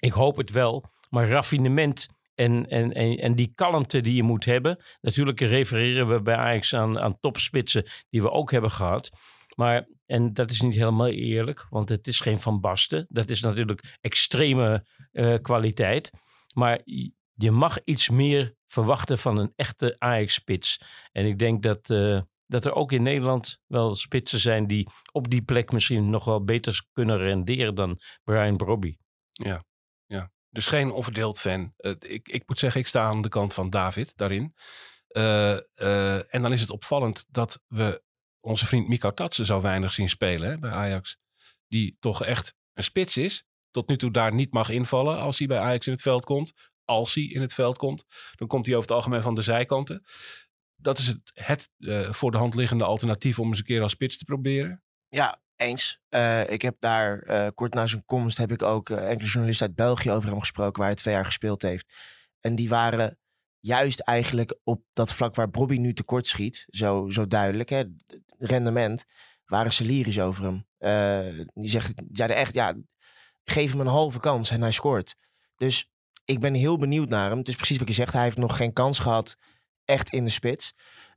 [0.00, 0.84] ik hoop het wel.
[1.10, 4.82] Maar raffinement en, en, en, en die kalmte die je moet hebben.
[5.00, 9.10] Natuurlijk refereren we bij Ajax aan, aan topspitsen die we ook hebben gehad.
[9.54, 13.06] Maar, en dat is niet helemaal eerlijk, want het is geen Van Basten.
[13.08, 16.10] Dat is natuurlijk extreme eh, kwaliteit.
[16.54, 20.80] Maar je- je mag iets meer verwachten van een echte Ajax-spits.
[21.12, 25.30] En ik denk dat, eh, dat er ook in Nederland wel spitsen zijn die op
[25.30, 28.96] die plek misschien nog wel beter kunnen renderen dan Brian Brobby.
[30.50, 31.72] Dus geen onverdeeld fan.
[31.76, 34.54] Eh, ik, ik moet zeggen, ik sta aan de kant van David daarin.
[35.08, 38.02] Eh, en dan is het opvallend dat we
[38.40, 41.16] onze vriend Miko Tatsen zo weinig zien spelen hè, bij Ajax.
[41.68, 43.44] Die toch echt een spits is.
[43.70, 46.71] Tot nu toe daar niet mag invallen als hij bij Ajax in het veld komt.
[46.84, 50.04] Als hij in het veld komt, dan komt hij over het algemeen van de zijkanten.
[50.76, 53.92] Dat is het, het eh, voor de hand liggende alternatief om eens een keer als
[53.92, 54.82] spits te proberen.
[55.08, 56.00] Ja, eens.
[56.08, 59.76] Eh, ik heb daar eh, kort na zijn komst heb ik ook enkele journalisten uit
[59.76, 61.92] België over hem gesproken, waar hij twee jaar gespeeld heeft.
[62.40, 63.18] En die waren
[63.60, 67.84] juist eigenlijk op dat vlak waar Bobby nu tekort schiet, zo, zo duidelijk, hè,
[68.38, 69.04] rendement,
[69.44, 70.66] waren ze lyrisch over hem.
[71.54, 72.74] Die zeggen, die zeiden echt, ja,
[73.44, 75.16] geef hem een halve kans en hij scoort.
[75.56, 75.91] Dus
[76.32, 77.38] ik ben heel benieuwd naar hem.
[77.38, 79.36] Het is precies wat je zegt, hij heeft nog geen kans gehad
[79.84, 80.74] echt in de spits.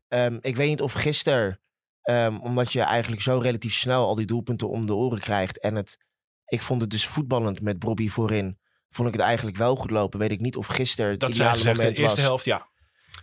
[0.08, 1.60] Ehm, ik weet niet of gisteren
[2.06, 5.60] Ehm, omdat je eigenlijk zo relatief snel al die doelpunten om de oren krijgt.
[5.60, 5.98] En het
[6.46, 8.60] Ik vond het dus voetballend met Bobby voorin.
[8.90, 10.20] Vond ik het eigenlijk wel goed lopen.
[10.20, 12.70] Weet ik niet of gisteren het Dat ideale de eerste was helft, ja.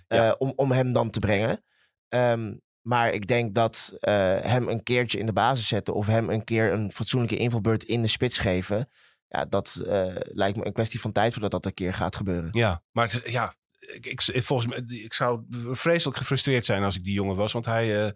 [0.06, 0.34] eh, Ja.
[0.38, 1.64] om, om hem dan te brengen.
[2.08, 5.94] Ehm, maar ik denk dat eh, hem een keertje in de basis zetten...
[5.94, 8.90] of hem een keer een fatsoenlijke invalbeurt in de spits geven...
[9.32, 12.48] Ja, dat eh, lijkt me een kwestie van tijd voordat dat een keer gaat gebeuren.
[12.52, 17.04] Ja, maar het, ja, ik, ik, volgens mij, ik zou vreselijk gefrustreerd zijn als ik
[17.04, 17.52] die jongen was.
[17.52, 18.12] Want hij, eh,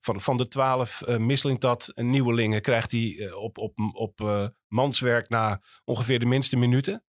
[0.00, 5.28] van, van de twaalf uh, Mislintat nieuwelingen, krijgt hij eh, op, op, op eh, manswerk
[5.28, 7.04] na ongeveer de minste minuten.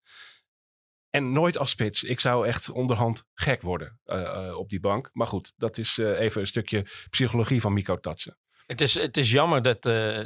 [1.11, 2.03] En nooit als spits.
[2.03, 5.11] Ik zou echt onderhand gek worden eh, eh, op die bank.
[5.13, 8.39] Maar goed, dat is eh, even een stukje psychologie van Miko Tatsen.
[8.67, 10.25] Het is, het is jammer dat eh,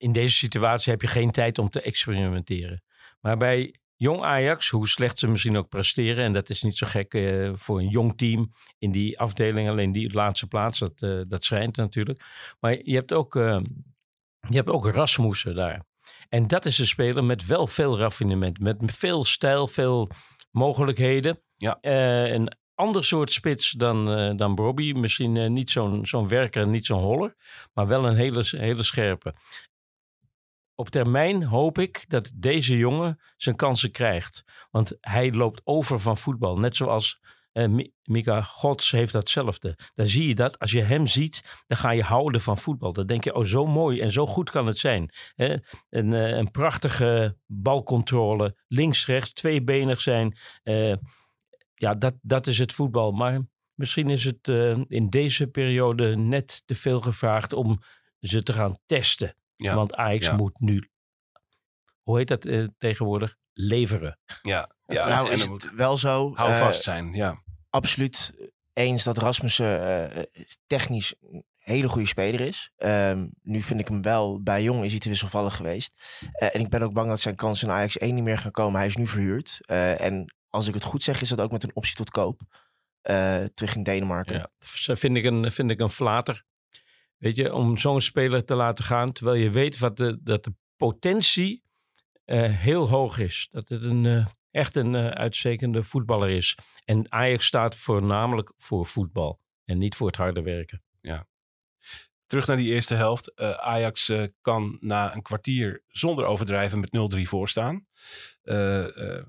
[0.00, 2.82] in deze situatie heb je geen tijd om te experimenteren.
[3.20, 6.86] Maar bij jong Ajax, hoe slecht ze misschien ook presteren, en dat is niet zo
[6.86, 11.20] gek eh, voor een jong team in die afdeling, alleen die laatste plaats, dat, eh,
[11.28, 12.24] dat schijnt natuurlijk.
[12.60, 13.60] Maar je hebt ook, eh,
[14.48, 15.84] je hebt ook Rasmussen daar.
[16.28, 20.10] En dat is een speler met wel veel raffinement, met veel stijl, veel
[20.50, 21.42] mogelijkheden.
[21.56, 21.78] Ja.
[21.80, 24.92] Een ander soort spits dan, dan Bobby.
[24.92, 27.34] Misschien niet zo'n zo'n werker, niet zo'n holler,
[27.72, 29.34] maar wel een hele, hele scherpe.
[30.80, 34.44] Op termijn hoop ik dat deze jongen zijn kansen krijgt.
[34.70, 36.58] Want hij loopt over van voetbal.
[36.58, 37.20] Net zoals
[37.52, 39.78] eh, Mi- Mika Gods heeft datzelfde.
[39.94, 40.58] Dan zie je dat.
[40.58, 42.92] Als je hem ziet, dan ga je houden van voetbal.
[42.92, 45.10] Dan denk je, oh zo mooi en zo goed kan het zijn.
[45.34, 45.56] Hè?
[45.90, 48.56] Een, eh, een prachtige balcontrole.
[48.68, 50.38] Links-rechts, tweebenig zijn.
[50.62, 50.94] Eh,
[51.74, 53.12] ja, dat, dat is het voetbal.
[53.12, 53.40] Maar
[53.74, 54.48] misschien is het
[54.88, 57.82] in deze periode net te veel gevraagd om
[58.20, 59.34] ze te gaan testen.
[59.62, 60.36] Ja, Want Ajax ja.
[60.36, 60.90] moet nu,
[62.02, 63.36] hoe heet dat eh, tegenwoordig?
[63.52, 64.18] Leveren.
[64.42, 65.08] ja, ja.
[65.08, 66.34] nou en is dan moet het wel zo.
[66.34, 67.14] hou eh, vast zijn.
[67.14, 70.22] Ja, absoluut eens dat Rasmussen eh,
[70.66, 72.72] technisch een hele goede speler is.
[72.76, 75.94] Ehm, nu vind ik hem wel, bij Jong is hij te wisselvallig geweest.
[76.32, 78.50] Eh, en ik ben ook bang dat zijn kansen in Ajax 1 niet meer gaan
[78.50, 78.78] komen.
[78.78, 79.58] Hij is nu verhuurd.
[79.60, 82.40] Eh, en als ik het goed zeg, is dat ook met een optie tot koop.
[83.00, 84.36] Eh, terug in Denemarken.
[84.36, 86.44] Ja, vind ik een, vind ik een flater.
[87.20, 90.54] Weet je, om zo'n speler te laten gaan, terwijl je weet wat de, dat de
[90.76, 91.62] potentie
[92.24, 93.48] eh, heel hoog is.
[93.50, 96.58] Dat het een, eh, echt een eh, uitstekende voetballer is.
[96.84, 100.82] En Ajax staat voornamelijk voor voetbal en niet voor het harde werken.
[102.26, 103.36] terug naar die eerste helft.
[103.60, 107.86] Ajax kan na een kwartier zonder overdrijven met 0-3 voorstaan.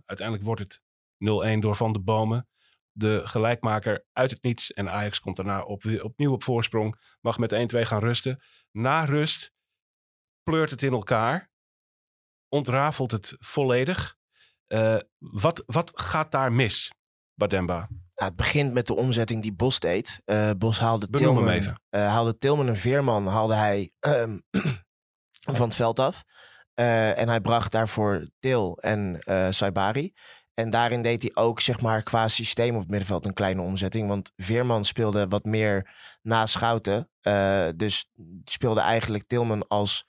[0.06, 0.82] Uiteindelijk wordt het
[1.18, 2.48] 0-1 door Van de Bomen.
[2.92, 4.72] De gelijkmaker uit het niets.
[4.72, 7.16] En Ajax komt daarna op, opnieuw op voorsprong.
[7.22, 8.42] Mag met 1-2 gaan rusten.
[8.72, 9.54] Na rust
[10.44, 11.50] pleurt het in elkaar.
[12.50, 14.20] Ontrafelt het volledig.
[14.68, 16.92] Eh, wat, wat gaat daar mis,
[17.34, 17.88] Bademba?
[18.14, 20.22] Het begint met de omzetting die Bos deed.
[20.26, 24.38] Eh, Bos haalde Benoem Tilman, eh, haalde Tilman en Veerman haalde hij ehm,
[25.58, 26.24] van het veld af.
[26.74, 29.20] En hij bracht daarvoor Til en
[29.54, 30.14] Saibari.
[30.62, 34.08] En daarin deed hij ook zeg maar, qua systeem op het middenveld een kleine omzetting.
[34.08, 35.90] Want Veerman speelde wat meer
[36.22, 37.10] na Schouten.
[37.22, 38.06] Eh, dus
[38.44, 40.06] speelde eigenlijk Tilman als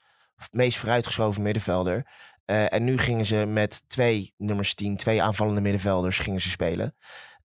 [0.51, 2.07] meest vooruitgeschoven middenvelder.
[2.45, 6.97] Eh, en nu gingen ze met twee nummers 10, twee aanvallende middenvelders gingen ze spelen.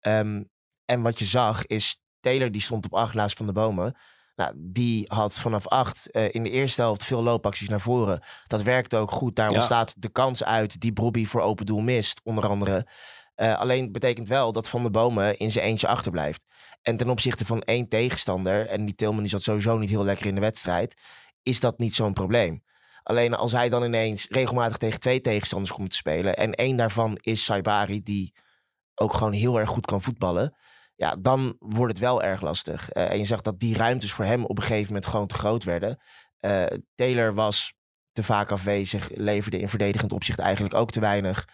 [0.01, 0.43] Ehm,
[0.85, 3.97] en wat je zag is Taylor die stond op acht naast Van de Bomen.
[4.37, 8.23] Nou, die had vanaf acht eh, in de eerste helft veel loopacties naar voren.
[8.47, 9.37] Dat werkte ook goed.
[9.37, 9.55] Daar Ja.
[9.55, 12.87] ontstaat de kans uit die Bobby voor open doel mist, onder andere.
[13.35, 16.41] Eh, alleen betekent wel dat Van de Bomen in zijn eentje achterblijft.
[16.83, 20.27] En ten opzichte van één tegenstander, en die Tilman die zat sowieso niet heel lekker
[20.27, 20.95] in de wedstrijd,
[21.43, 22.63] is dat niet zo'n probleem.
[23.03, 26.37] Alleen als hij dan ineens regelmatig tegen twee tegenstanders komt te spelen.
[26.37, 28.35] En één daarvan is Saibari, die
[28.95, 30.57] ook gewoon heel erg goed kan voetballen.
[30.97, 32.91] Ja, dan wordt het wel erg lastig.
[32.91, 35.35] Eh, en je zag dat die ruimtes voor hem op een gegeven moment gewoon te
[35.35, 36.01] groot werden.
[36.41, 37.75] Eh, Taylor was
[38.13, 41.49] te vaak afwezig, leverde in verdedigend opzicht eigenlijk ook te weinig.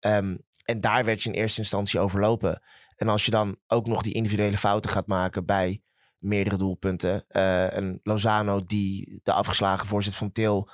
[0.00, 2.62] Ehm, en daar werd je in eerste instantie overlopen.
[2.96, 5.80] En als je dan ook nog die individuele fouten gaat maken bij
[6.18, 7.24] meerdere doelpunten.
[7.28, 10.68] eh, een Lozano die de afgeslagen voorzet van Til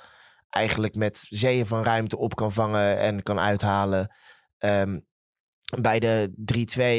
[0.49, 4.15] eigenlijk met zeeën van ruimte op kan vangen en kan uithalen.
[4.57, 4.99] Ehm,
[5.81, 6.33] bij de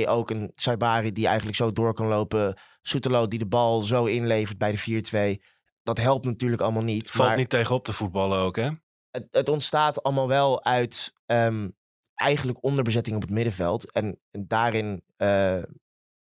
[0.04, 2.58] 3-2 ook een Saibari die eigenlijk zo door kan lopen.
[2.82, 5.42] Soetelo die de bal zo inlevert bij de 4-2.
[5.82, 7.10] Dat helpt natuurlijk allemaal niet.
[7.10, 8.70] Valt maar niet tegenop te voetballen ook, hè?
[9.14, 11.68] het, het ontstaat allemaal wel uit ehm,
[12.14, 13.92] eigenlijk onderbezetting op het middenveld.
[13.92, 15.62] En, en daarin eh,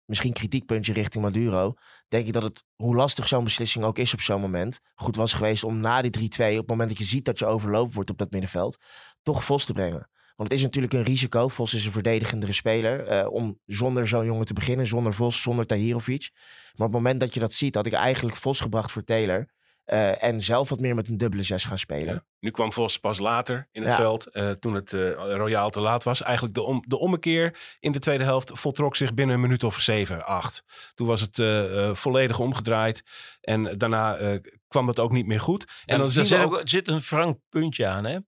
[0.04, 1.74] misschien kritiekpuntje richting Maduro.
[2.08, 5.32] Denk ik dat het, hoe lastig zo'n beslissing ook is op zo'n moment, goed was
[5.32, 8.10] geweest om na die 3-2, op het moment dat je ziet dat je overloopt wordt
[8.10, 8.78] op dat middenveld,
[9.22, 10.10] toch Vos te brengen.
[10.38, 11.48] Want het is natuurlijk een risico.
[11.48, 13.06] Vos is een verdedigendere speler.
[13.06, 14.86] eh, om zonder zo'n jongen te beginnen.
[14.86, 16.30] Zonder Vos, zonder Tahirovic.
[16.76, 19.48] Maar op het moment dat je dat ziet, had ik eigenlijk Vos gebracht voor Taylor.
[19.84, 22.14] Eh, en zelf wat meer met een dubbele zes gaan spelen.
[22.14, 22.24] Ja.
[22.40, 23.96] Nu kwam Vos pas later in het Ja.
[23.96, 26.22] veld, eh, toen het eh royaal te laat was.
[26.22, 29.80] Eigenlijk de, om, de ommekeer in de tweede helft voltrok zich binnen een minuut of
[29.80, 30.62] zeven, acht.
[30.94, 33.02] Toen was het eh, eh, volledig omgedraaid.
[33.40, 35.64] En daarna eh, kwam het ook niet meer goed.
[35.64, 36.52] En En dan er zit, ook...
[36.54, 38.18] ook, er zit een frank puntje aan, hè?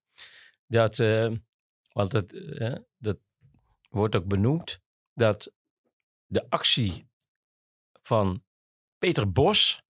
[0.66, 1.28] Dat, eh,
[1.92, 3.18] want dat, eh, dat
[3.88, 4.80] wordt ook benoemd,
[5.14, 5.52] dat
[6.26, 7.08] de actie
[8.02, 8.44] van
[8.98, 9.82] Peter Bos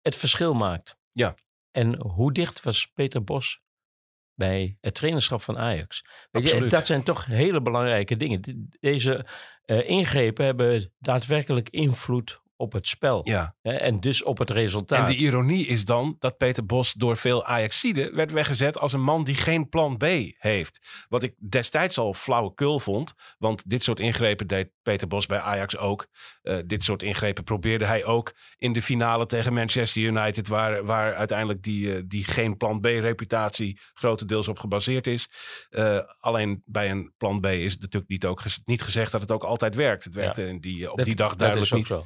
[0.00, 0.96] het verschil maakt.
[1.12, 1.34] Ja.
[1.70, 3.60] En hoe dicht was Peter Bos
[4.34, 6.04] bij het trainerschap van Ajax?
[6.30, 8.40] Weet je, dat zijn toch hele belangrijke dingen.
[8.40, 9.26] De- Deze
[9.64, 13.20] eh, ingrepen hebben daadwerkelijk invloed op het spel.
[13.24, 14.98] Ja, Hè, en dus op het resultaat.
[14.98, 19.02] en de ironie is dan dat Peter Bos door veel Ajaxiden werd weggezet als een
[19.02, 20.04] man die geen plan B
[20.38, 21.04] heeft.
[21.08, 25.76] Wat ik destijds al flauwekul vond, want dit soort ingrepen deed Peter Bos bij Ajax
[25.76, 26.06] ook.
[26.42, 31.14] Eh, dit soort ingrepen probeerde hij ook in de finale tegen Manchester United, waar, waar
[31.14, 35.28] uiteindelijk die, eh, die geen plan B-reputatie grotendeels op gebaseerd is.
[35.70, 39.32] Eh, alleen bij een plan B is het natuurlijk niet, ook niet gezegd dat het
[39.32, 40.04] ook altijd werkt.
[40.04, 41.88] Het werkte in die, op Dat- die dag dat duidelijk is ook niet.
[41.88, 42.04] Zo.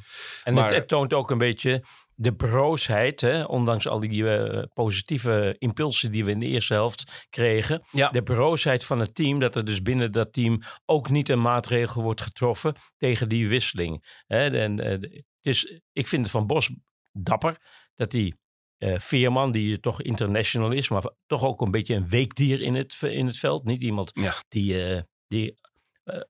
[0.50, 1.82] En Maar- het, het toont ook een beetje
[2.14, 7.26] de broosheid, hè, ondanks al die eh, positieve impulsen die we in de eerste helft
[7.30, 7.82] kregen.
[7.90, 8.08] Ja.
[8.08, 12.02] De broosheid van het team, dat er dus binnen dat team ook niet een maatregel
[12.02, 14.22] wordt getroffen tegen die wisseling.
[14.26, 16.70] Hè, en, het is, ik vind het van Bos
[17.12, 17.56] dapper
[17.94, 18.38] dat die
[18.78, 22.98] eh, Veerman, die toch international is, maar toch ook een beetje een weekdier in het,
[23.02, 23.64] in het veld.
[23.64, 24.34] Niet iemand Ja.
[24.48, 25.58] die, die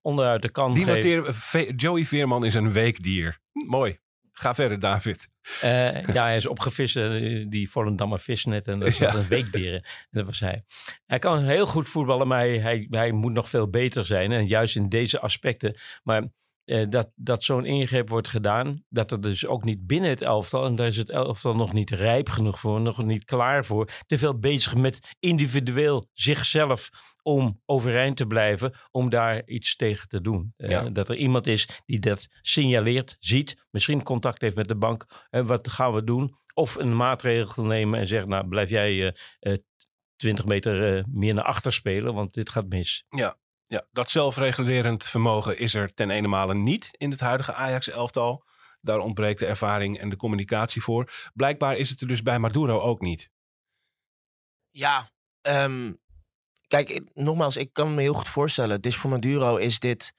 [0.02, 3.38] onderuit de kan Die Joey Veerman is een weekdier.
[3.52, 3.98] Mooi.
[4.40, 5.29] Ga verder, David.
[5.61, 8.66] Eh, ja, hij is opgevist, eh, die Volendammer visnet.
[8.66, 9.18] En dat zat Ja.
[9.18, 9.83] een weekdieren.
[9.83, 10.64] En dat was hij.
[11.07, 14.33] Hij kan heel goed voetballen, maar hij, hij, hij moet nog veel beter zijn.
[14.33, 15.76] En juist in deze aspecten.
[16.03, 16.22] Maar
[16.70, 20.64] eh, dat, dat zo'n ingreep wordt gedaan, dat er dus ook niet binnen het elftal,
[20.64, 24.16] en daar is het elftal nog niet rijp genoeg voor, nog niet klaar voor, te
[24.16, 26.88] veel bezig met individueel zichzelf
[27.22, 30.52] om overeind te blijven, om daar iets tegen te doen.
[30.56, 30.90] Eh, Ja.
[30.90, 35.46] dat er iemand is die dat signaleert, ziet, misschien contact heeft met de bank, en
[35.46, 36.38] wat gaan we doen?
[36.54, 39.59] Of een maatregel nemen en zeggen, nou blijf jij eh, eh,
[40.16, 43.04] 20 meter eh, meer naar achter spelen, want dit gaat mis.
[43.09, 43.37] Ja,
[43.92, 48.44] dat zelfregulerend vermogen is er ten ene niet in het huidige Ajax-elftal.
[48.80, 51.12] Daar ontbreekt de ervaring en de communicatie voor.
[51.35, 53.30] Blijkbaar is het er dus bij Maduro ook niet.
[54.70, 55.92] Ja, ehm,
[56.66, 58.80] kijk, nogmaals, ik kan me heel goed voorstellen.
[58.80, 60.12] Is voor Maduro is dit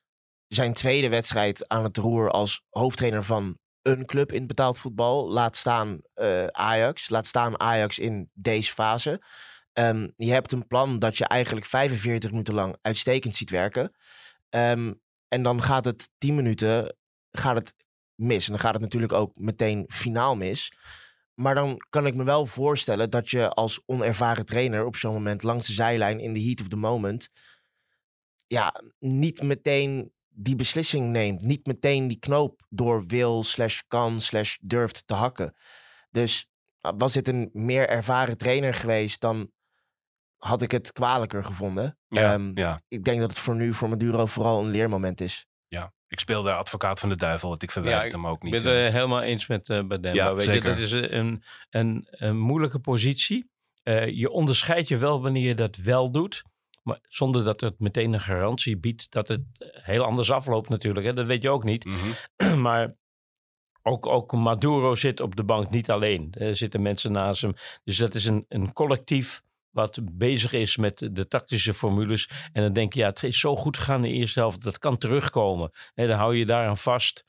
[0.48, 5.32] zijn tweede wedstrijd aan het roer als hoofdtrainer van een club in betaald voetbal.
[5.32, 7.10] Laat staan eh, Ajax.
[7.10, 9.22] Laat staan Ajax in deze fase.
[9.74, 13.92] Ehm, je hebt een plan dat je eigenlijk 45 minuten lang uitstekend ziet werken.
[14.50, 14.94] Ehm,
[15.28, 16.96] en dan gaat het 10 minuten
[17.32, 17.74] gaat het
[18.16, 18.46] mis.
[18.46, 20.74] En dan gaat het natuurlijk ook meteen finaal mis.
[21.34, 25.44] Maar dan kan ik me wel voorstellen dat je als onervaren trainer op zo'n moment
[25.44, 27.30] langs de zijlijn in de heat of the moment.
[28.48, 31.42] Ja, niet meteen die beslissing neemt.
[31.42, 35.56] Niet meteen die knoop door wil, slash kan, slash durft te hakken.
[36.10, 39.52] Dus ah, was dit een meer ervaren trainer geweest, dan
[40.46, 41.98] had ik het kwalijker gevonden.
[42.08, 45.46] Ja, Ehm, ja, Ik denk dat het voor nu, voor Maduro, vooral een leermoment is.
[45.68, 45.94] ja.
[46.08, 48.52] Ik speel daar advocaat van de duivel, want ik verwijt Ja, hem ook Ik niet.
[48.52, 48.88] ben het eh.
[48.88, 50.12] eh, helemaal eens met uh, Bademba.
[50.24, 50.70] Ja, Weet zeker.
[50.70, 53.50] je, dat is een, een, een moeilijke positie.
[53.84, 56.44] Eh, je onderscheidt je wel wanneer je dat wel doet.
[56.84, 61.06] Maar zonder dat het meteen een garantie biedt dat het heel anders afloopt natuurlijk.
[61.06, 61.14] Hè?
[61.14, 61.86] Dat weet je ook niet.
[61.86, 62.60] Mhm.
[62.66, 62.96] maar
[63.82, 66.28] ook, ook Maduro zit op de bank niet alleen.
[66.38, 67.54] Er zitten mensen naast hem.
[67.84, 69.42] Dus dat is een, een collectief
[69.72, 72.30] wat bezig is met de tactische formules.
[72.52, 74.64] En dan denk je, ja, het is zo goed gegaan in de eerste helft.
[74.64, 75.72] Dat kan terugkomen.
[75.94, 77.24] En dan hou je daaraan vast.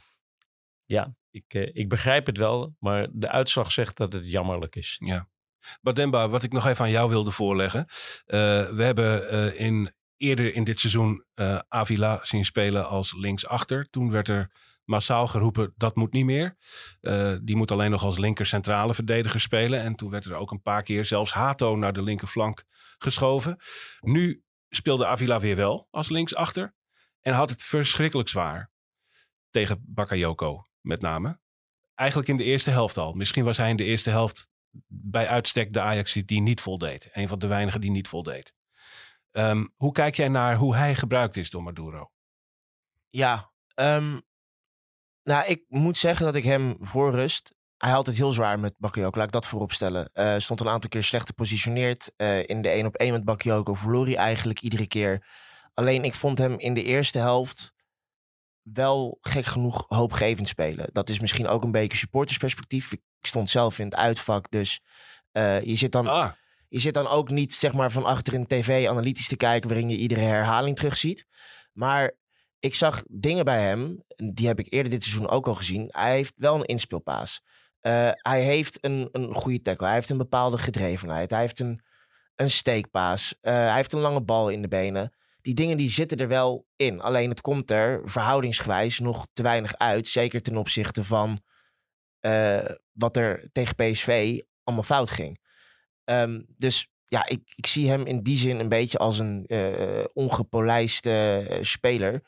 [0.84, 2.74] Ja, ik, eh, ik begrijp het wel.
[2.78, 4.96] Maar de uitslag zegt dat het jammerlijk is.
[5.04, 5.28] Ja.
[5.80, 7.86] Bademba, wat ik nog even aan jou wilde voorleggen.
[8.24, 11.24] Eh, we hebben eh, in, eerder in dit seizoen
[11.68, 13.90] Avila zien spelen als linksachter.
[13.90, 14.50] Toen werd er
[14.92, 16.56] massaal geroepen, dat moet niet meer.
[17.00, 19.80] Eh, die moet alleen nog als linker centrale verdediger spelen.
[19.80, 22.64] En toen werd er ook een paar keer zelfs Hato naar de linkerflank
[22.98, 23.56] geschoven.
[24.00, 26.74] Nu speelde Avila weer wel als linksachter.
[27.20, 28.70] En had het verschrikkelijk zwaar.
[29.50, 31.40] Tegen Bakayoko met name.
[31.94, 33.12] Eigenlijk in de eerste helft al.
[33.12, 34.50] Misschien was hij in de eerste helft
[34.86, 37.08] bij uitstek de Ajax die niet voldeed.
[37.12, 38.54] Een van de weinigen die niet voldeed.
[39.30, 42.10] Ehm, hoe kijk jij naar hoe hij gebruikt is door Maduro?
[43.10, 44.20] Ja, ehm,
[45.22, 47.52] nou, ik moet zeggen dat ik hem voor rust.
[47.76, 50.10] Hij had het heel zwaar met Bakayoko, laat ik dat voorop stellen.
[50.12, 52.12] Eh, stond een aantal keer slecht gepositioneerd.
[52.16, 55.26] Eh, in de 1 op 1 met Bakayoko verloor hij eigenlijk iedere keer.
[55.74, 57.72] Alleen ik vond hem in de eerste helft
[58.62, 60.88] wel gek genoeg hoopgevend spelen.
[60.92, 62.92] Dat is misschien ook een beetje supportersperspectief.
[62.92, 64.80] Ik stond zelf in het uitvak, dus
[65.32, 66.32] Eh, je, zit dan, Ah,
[66.68, 69.88] je zit dan ook niet zeg maar, van achter een tv analytisch te kijken waarin
[69.88, 71.26] je iedere herhaling terugziet.
[71.72, 72.12] Maar
[72.62, 75.88] ik zag dingen bij hem, die heb ik eerder dit seizoen ook al gezien.
[75.90, 77.42] Hij heeft wel een inspeelpaas.
[77.80, 79.86] Eh, hij heeft een, een goede tackle.
[79.86, 81.30] Hij heeft een bepaalde gedrevenheid.
[81.30, 81.80] Hij heeft een,
[82.36, 83.34] een steekpaas.
[83.40, 85.12] Eh, hij heeft een lange bal in de benen.
[85.40, 87.00] Die dingen die zitten er wel in.
[87.00, 90.08] Alleen het komt er verhoudingsgewijs nog te weinig uit.
[90.08, 91.42] Zeker ten opzichte van
[92.20, 95.40] eh, wat er tegen PSV allemaal fout ging.
[96.04, 99.46] Ehm, dus ja, ik, ik zie hem in die zin een beetje als een
[100.12, 102.22] ongepolijste speler.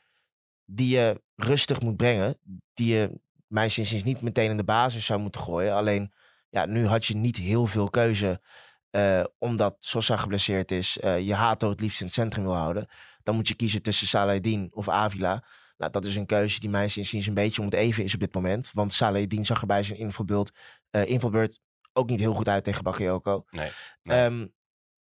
[0.64, 2.38] Die je rustig moet brengen.
[2.74, 5.74] Die je, mijn zin niet meteen in de basis zou moeten gooien.
[5.74, 6.12] Alleen,
[6.48, 8.40] ja, nu had je niet heel veel keuze.
[8.90, 10.98] eh, omdat Sosa geblesseerd is.
[10.98, 12.88] eh, je Hato het liefst in het centrum wil houden.
[13.22, 15.44] Dan moet je kiezen tussen Saladin of Avila.
[15.76, 18.20] Nou, dat is een keuze die mijn zin een beetje om het even is op
[18.20, 18.70] dit moment.
[18.72, 20.52] Want Saladin zag er bij zijn invalbeurt,
[20.90, 21.60] eh invalbeurt
[21.92, 23.44] ook niet heel goed uit tegen Bakayoko.
[23.50, 23.70] Nee,
[24.02, 24.18] nee.
[24.18, 24.46] Ehm,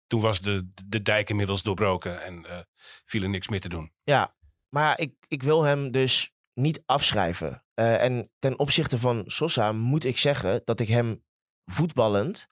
[0.06, 2.66] toen was de, de dijk inmiddels doorbroken en
[3.04, 3.92] viel er niks meer te doen.
[4.02, 4.34] Ja,
[4.74, 7.64] maar ik, ik wil hem dus niet afschrijven.
[7.74, 11.24] Eh, en ten opzichte van Sosa moet ik zeggen dat ik hem
[11.64, 12.46] voetballend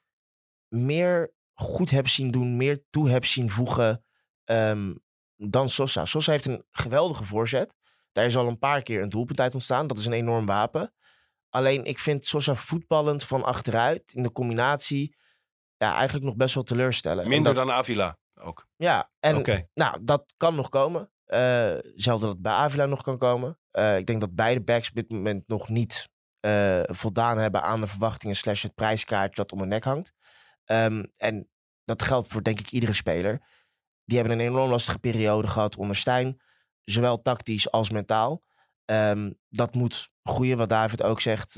[0.69, 4.05] meer goed heb zien doen, meer toe heb zien voegen
[4.45, 4.95] ehm,
[5.37, 6.05] dan Sosa.
[6.05, 7.75] Sosa heeft een geweldige voorzet.
[8.13, 9.87] Daar is al een paar keer een doelpunt uit ontstaan.
[9.87, 10.95] Dat is een enorm wapen.
[11.49, 15.17] Alleen ik vind Sosa voetballend van achteruit in de combinatie
[15.77, 17.23] ja, eigenlijk nog best wel teleurstellen.
[17.25, 18.67] En Minder dat- dan Avila ook.
[18.77, 19.37] Ja, en
[19.75, 21.11] nou, dat kan nog komen.
[21.31, 23.59] Eh zelfs dat het bij Avila nog kan komen.
[23.71, 26.09] Eh, ik denk dat beide backs op dit moment nog niet
[26.41, 30.13] eh, voldaan hebben aan de verwachtingen slash het prijskaartje dat om hun nek hangt.
[30.65, 31.49] Ehm, en
[31.85, 33.41] dat geldt voor denk ik iedere speler.
[34.05, 36.41] Die hebben een enorm lastige periode gehad onder Stijn.
[36.85, 38.43] Zowel tactisch als mentaal.
[38.85, 41.57] Ehm, dat moet groeien, wat David ook zegt.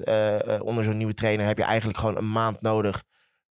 [0.60, 3.04] Onder zo'n nieuwe trainer heb je eigenlijk gewoon een maand nodig...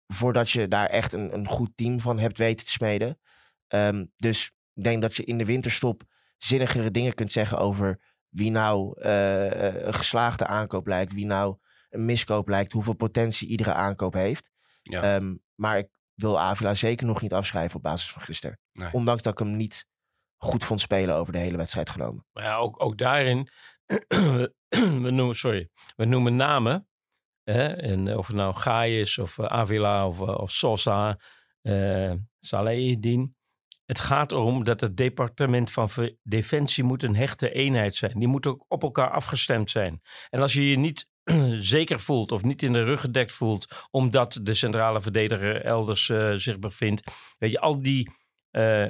[0.06, 3.18] voordat je daar echt een, een goed team van hebt weten te smeden.
[3.66, 6.02] Ehm, dus ik denk dat je in de winterstop
[6.44, 11.56] zinnigere dingen kunt zeggen over wie nou eh, eh, een geslaagde aankoop lijkt, wie nou
[11.90, 14.50] een miskoop lijkt, hoeveel potentie iedere aankoop heeft.
[14.82, 15.02] Ja.
[15.02, 18.58] Ehm, maar ik wil Avila zeker nog niet afschrijven op basis van gisteren.
[18.72, 18.92] Nee.
[18.92, 19.86] Ondanks dat ik hem niet
[20.36, 22.26] goed vond spelen over de hele wedstrijd genomen.
[22.32, 23.48] Maar ja, ook, ook daarin,
[25.04, 26.88] we noemen, sorry, we noemen namen.
[27.42, 27.66] Hè?
[27.66, 31.18] En of het nou Gaai is, of eh, Avila, of, eh, of Sosa,
[31.62, 33.36] eh Salehedin.
[33.90, 35.88] Het gaat erom dat het departement van
[36.22, 38.18] Defensie moet een hechte eenheid zijn.
[38.18, 40.00] Die moet ook op elkaar afgestemd zijn.
[40.28, 41.08] En als je je niet
[41.76, 43.86] zeker voelt of niet in de rug gedekt voelt...
[43.90, 47.12] omdat de centrale verdediger elders eh, zich bevindt...
[47.38, 48.10] weet je, al die...
[48.50, 48.88] eh,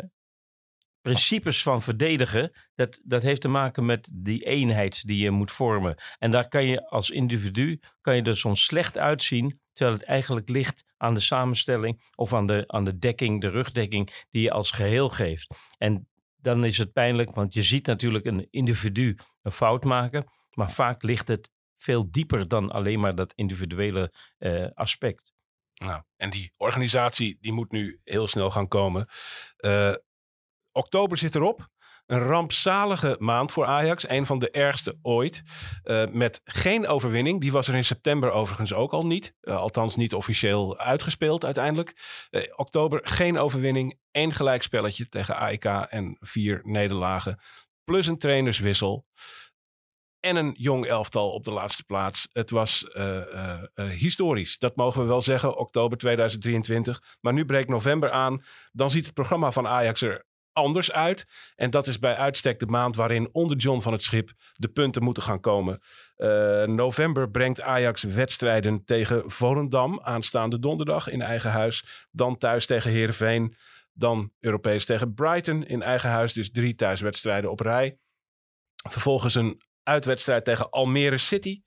[1.01, 5.95] principes van verdedigen, dat, dat heeft te maken met die eenheid die je moet vormen.
[6.19, 10.49] En daar kan je als individu, kan je er soms slecht uitzien, terwijl het eigenlijk
[10.49, 14.71] ligt aan de samenstelling of aan de, aan de dekking, de rugdekking die je als
[14.71, 15.55] geheel geeft.
[15.79, 20.71] En dan is het pijnlijk, want je ziet natuurlijk een individu een fout maken, maar
[20.71, 25.33] vaak ligt het veel dieper dan alleen maar dat individuele eh, aspect.
[25.75, 29.09] Nou, en die organisatie die moet nu heel snel gaan komen.
[29.57, 29.95] Eh,
[30.73, 31.69] oktober zit erop.
[32.11, 34.09] Een rampzalige maand voor Ajax.
[34.09, 35.43] Een van de ergste ooit.
[35.83, 37.41] Eh, met geen overwinning.
[37.41, 39.35] Die was er in september overigens ook al niet.
[39.41, 41.95] Eh, althans niet officieel uitgespeeld uiteindelijk.
[42.31, 43.99] Eh, oktober geen overwinning.
[44.11, 47.39] één gelijkspelletje tegen AEK en vier nederlagen.
[47.85, 49.07] Plus een trainerswissel.
[50.21, 52.29] En een jong elftal op de laatste plaats.
[52.33, 52.87] Het was
[53.75, 54.59] historisch.
[54.59, 55.57] Dat mogen we wel zeggen.
[55.57, 57.03] Oktober 2023.
[57.21, 58.45] Maar nu breekt november aan.
[58.73, 61.27] Dan ziet het programma van Ajax er anders uit.
[61.57, 65.03] En dat is bij uitstek de maand waarin onder John van het Schip de punten
[65.03, 65.81] moeten gaan komen.
[66.17, 72.07] Eh, november brengt Ajax wedstrijden tegen Volendam aanstaande donderdag in eigen huis.
[72.11, 73.57] Dan thuis tegen Heerenveen.
[73.93, 76.33] Dan Europees tegen Brighton in eigen huis.
[76.33, 77.99] Dus drie thuiswedstrijden op rij.
[78.89, 81.63] Vervolgens een uitwedstrijd tegen Almere City.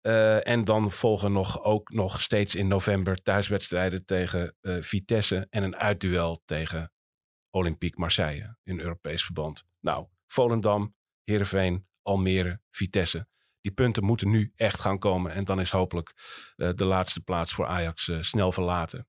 [0.00, 5.46] Eh, en dan volgen nog, ook nog steeds in november thuiswedstrijden tegen eh, Vitesse.
[5.50, 6.92] En een uitduel tegen
[7.52, 9.66] Olympique Marseille in Europees verband.
[9.80, 10.94] Nou, Volendam,
[11.24, 13.28] Heerenveen, Almere, Vitesse.
[13.60, 15.32] Die punten moeten nu echt gaan komen.
[15.32, 16.12] En dan is hopelijk
[16.56, 19.08] eh, de laatste plaats voor Ajax eh, snel verlaten.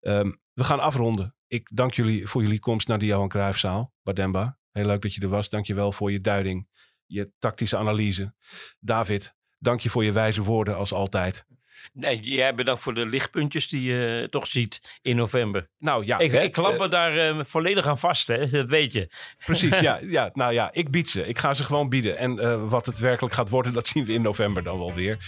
[0.00, 1.36] Ehm, we gaan afronden.
[1.46, 3.94] Ik dank jullie voor jullie komst naar de Johan Cruijffzaal.
[4.02, 5.48] Bademba, heel leuk dat je er was.
[5.48, 6.68] Dank je wel voor je duiding,
[7.06, 8.34] je tactische analyse.
[8.80, 11.46] David, dank je voor je wijze woorden als altijd.
[11.92, 15.68] Nee, jij bedankt voor de lichtpuntjes die je toch ziet in november.
[15.78, 18.48] Nou ja, ik, hè, ik klap eh, me daar eh, volledig aan vast, hè?
[18.48, 19.08] dat weet je.
[19.44, 20.30] Precies, ja, ja.
[20.32, 21.26] Nou ja, ik bied ze.
[21.26, 22.18] Ik ga ze gewoon bieden.
[22.18, 25.18] En eh, wat het werkelijk gaat worden, dat zien we in november dan wel weer.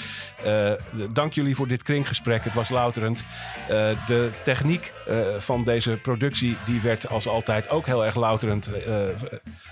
[0.45, 0.73] Eh,
[1.13, 2.45] dank jullie voor dit kringgesprek.
[2.45, 3.25] Het was louterend.
[3.69, 8.73] Eh, de techniek eh, van deze productie, die werd als altijd ook heel erg louterend
[8.73, 8.95] eh,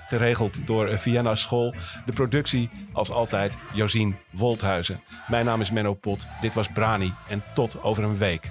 [0.08, 1.74] geregeld door eh, Vienna School.
[2.06, 5.00] De productie, als altijd, Josien Wolthuizen.
[5.28, 6.26] Mijn naam is Menno Pot.
[6.40, 7.12] Dit was Brani.
[7.28, 8.50] En tot over een week.